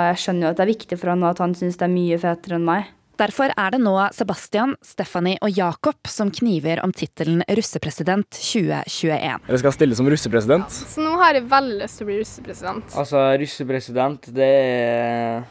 jeg 0.10 0.20
skjønner 0.22 0.48
jo 0.48 0.52
at 0.52 0.60
det 0.60 0.66
er 0.66 0.74
viktig 0.74 0.98
for 1.00 1.14
han 1.14 1.26
at 1.30 1.42
han 1.42 1.56
syns 1.58 1.80
det 1.80 1.88
er 1.88 1.96
mye 1.96 2.20
fetere 2.22 2.60
enn 2.60 2.68
meg. 2.68 2.92
Derfor 3.22 3.52
er 3.54 3.76
det 3.76 3.80
nå 3.84 3.94
Sebastian, 4.16 4.74
Stephanie 4.82 5.38
og 5.46 5.54
Jakob 5.54 6.10
som 6.10 6.32
kniver 6.34 6.82
om 6.82 6.90
tittelen 6.98 7.44
russepresident 7.46 8.26
2021. 8.34 9.44
Dere 9.46 9.60
skal 9.62 9.76
stille 9.76 9.98
som 10.00 10.10
russepresident. 10.10 10.74
Så 10.74 11.04
nå 11.06 11.14
har 11.22 11.38
jeg 11.38 11.46
veldig 11.52 11.78
lyst 11.84 12.02
til 12.02 12.08
å 12.08 12.10
bli 12.10 12.18
russepresident. 12.24 12.96
Altså, 12.98 13.22
russepresident, 13.44 14.32
det 14.34 14.50
er 14.50 15.46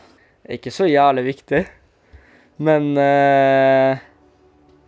ikke 0.51 0.73
så 0.75 0.89
jævlig 0.91 1.27
viktig. 1.33 1.65
Men 2.63 2.93
eh, 3.01 4.01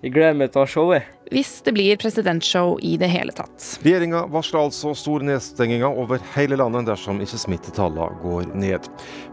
jeg 0.04 0.12
gleder 0.12 0.36
meg 0.36 0.50
til 0.52 0.60
å 0.60 0.64
ha 0.66 0.70
showet. 0.70 1.10
Hvis 1.32 1.62
det 1.64 1.72
blir 1.72 1.96
presidentshow 1.96 2.74
i 2.84 2.92
det 3.00 3.08
hele 3.08 3.32
tatt. 3.34 3.54
Regjeringa 3.82 4.26
varsler 4.30 4.60
altså 4.60 4.92
store 4.98 5.24
nedstenginger 5.24 5.88
over 5.88 6.20
hele 6.34 6.58
landet 6.60 6.90
dersom 6.90 7.22
ikke 7.24 7.40
smittetallene 7.40 8.20
går 8.20 8.50
ned. 8.60 8.90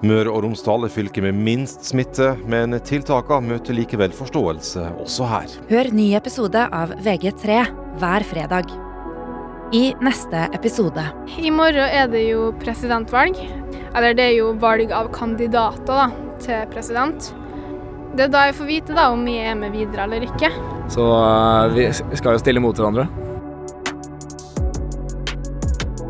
Møre 0.08 0.32
og 0.32 0.46
Romsdal 0.46 0.88
er 0.88 0.94
fylket 0.94 1.28
med 1.28 1.42
minst 1.44 1.84
smitte, 1.92 2.32
men 2.50 2.78
tiltakene 2.88 3.52
møter 3.52 3.76
likevel 3.76 4.16
forståelse 4.16 4.88
også 5.04 5.28
her. 5.34 5.60
Hør 5.74 5.92
ny 5.98 6.14
episode 6.22 6.64
av 6.72 6.96
VG3 7.04 7.60
hver 8.00 8.30
fredag. 8.32 8.72
I 9.72 9.94
neste 10.04 10.50
episode 10.54 11.04
I 11.40 11.52
morgen 11.52 11.86
er 11.88 12.10
det 12.12 12.26
jo 12.26 12.50
presidentvalg. 12.60 13.38
Eller 13.96 14.16
det 14.16 14.26
er 14.26 14.34
jo 14.36 14.52
valg 14.60 14.92
av 14.92 15.08
kandidater 15.16 15.88
da, 15.88 16.08
til 16.44 16.66
president. 16.74 17.30
Det 18.16 18.26
er 18.26 18.34
da 18.34 18.44
jeg 18.50 18.58
får 18.58 18.68
vite 18.68 18.96
da 18.98 19.06
om 19.14 19.24
vi 19.24 19.38
er 19.40 19.56
med 19.56 19.72
videre 19.72 20.04
eller 20.04 20.26
ikke. 20.28 20.50
Så 20.92 21.06
eh, 21.16 21.76
vi 21.78 22.18
skal 22.20 22.36
jo 22.36 22.42
stille 22.44 22.64
mot 22.64 22.76
hverandre. 22.76 23.08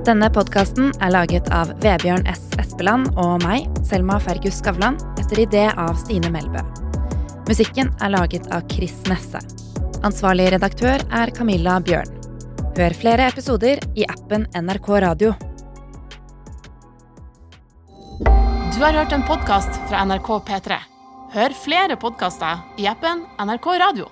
Denne 0.08 0.30
podkasten 0.34 0.90
er 0.98 1.14
laget 1.14 1.52
av 1.54 1.76
Vebjørn 1.84 2.26
S. 2.32 2.48
Espeland 2.62 3.12
og 3.22 3.44
meg, 3.46 3.68
Selma 3.86 4.18
Fergus 4.22 4.58
Skavlan, 4.58 4.98
etter 5.22 5.44
idé 5.44 5.68
av 5.70 5.94
Stine 6.02 6.34
Melbø. 6.34 6.66
Musikken 7.46 7.94
er 8.02 8.14
laget 8.16 8.50
av 8.50 8.66
Chris 8.74 8.98
Nesse. 9.12 9.44
Ansvarlig 10.02 10.50
redaktør 10.56 11.06
er 11.14 11.34
Camilla 11.38 11.78
Bjørn. 11.86 12.21
Hør 12.72 12.94
flere 12.96 13.26
episoder 13.28 13.82
i 14.00 14.06
appen 14.08 14.46
NRK 14.56 14.86
Radio. 15.04 15.34
Du 18.72 18.78
har 18.80 18.96
hørt 18.96 19.12
en 19.12 19.26
podkast 19.28 19.76
fra 19.90 20.06
NRK 20.08 20.30
P3. 20.48 20.78
Hør 21.36 21.58
flere 21.66 22.00
podkaster 22.00 22.64
i 22.80 22.88
appen 22.88 23.26
NRK 23.44 23.68
Radio. 23.84 24.08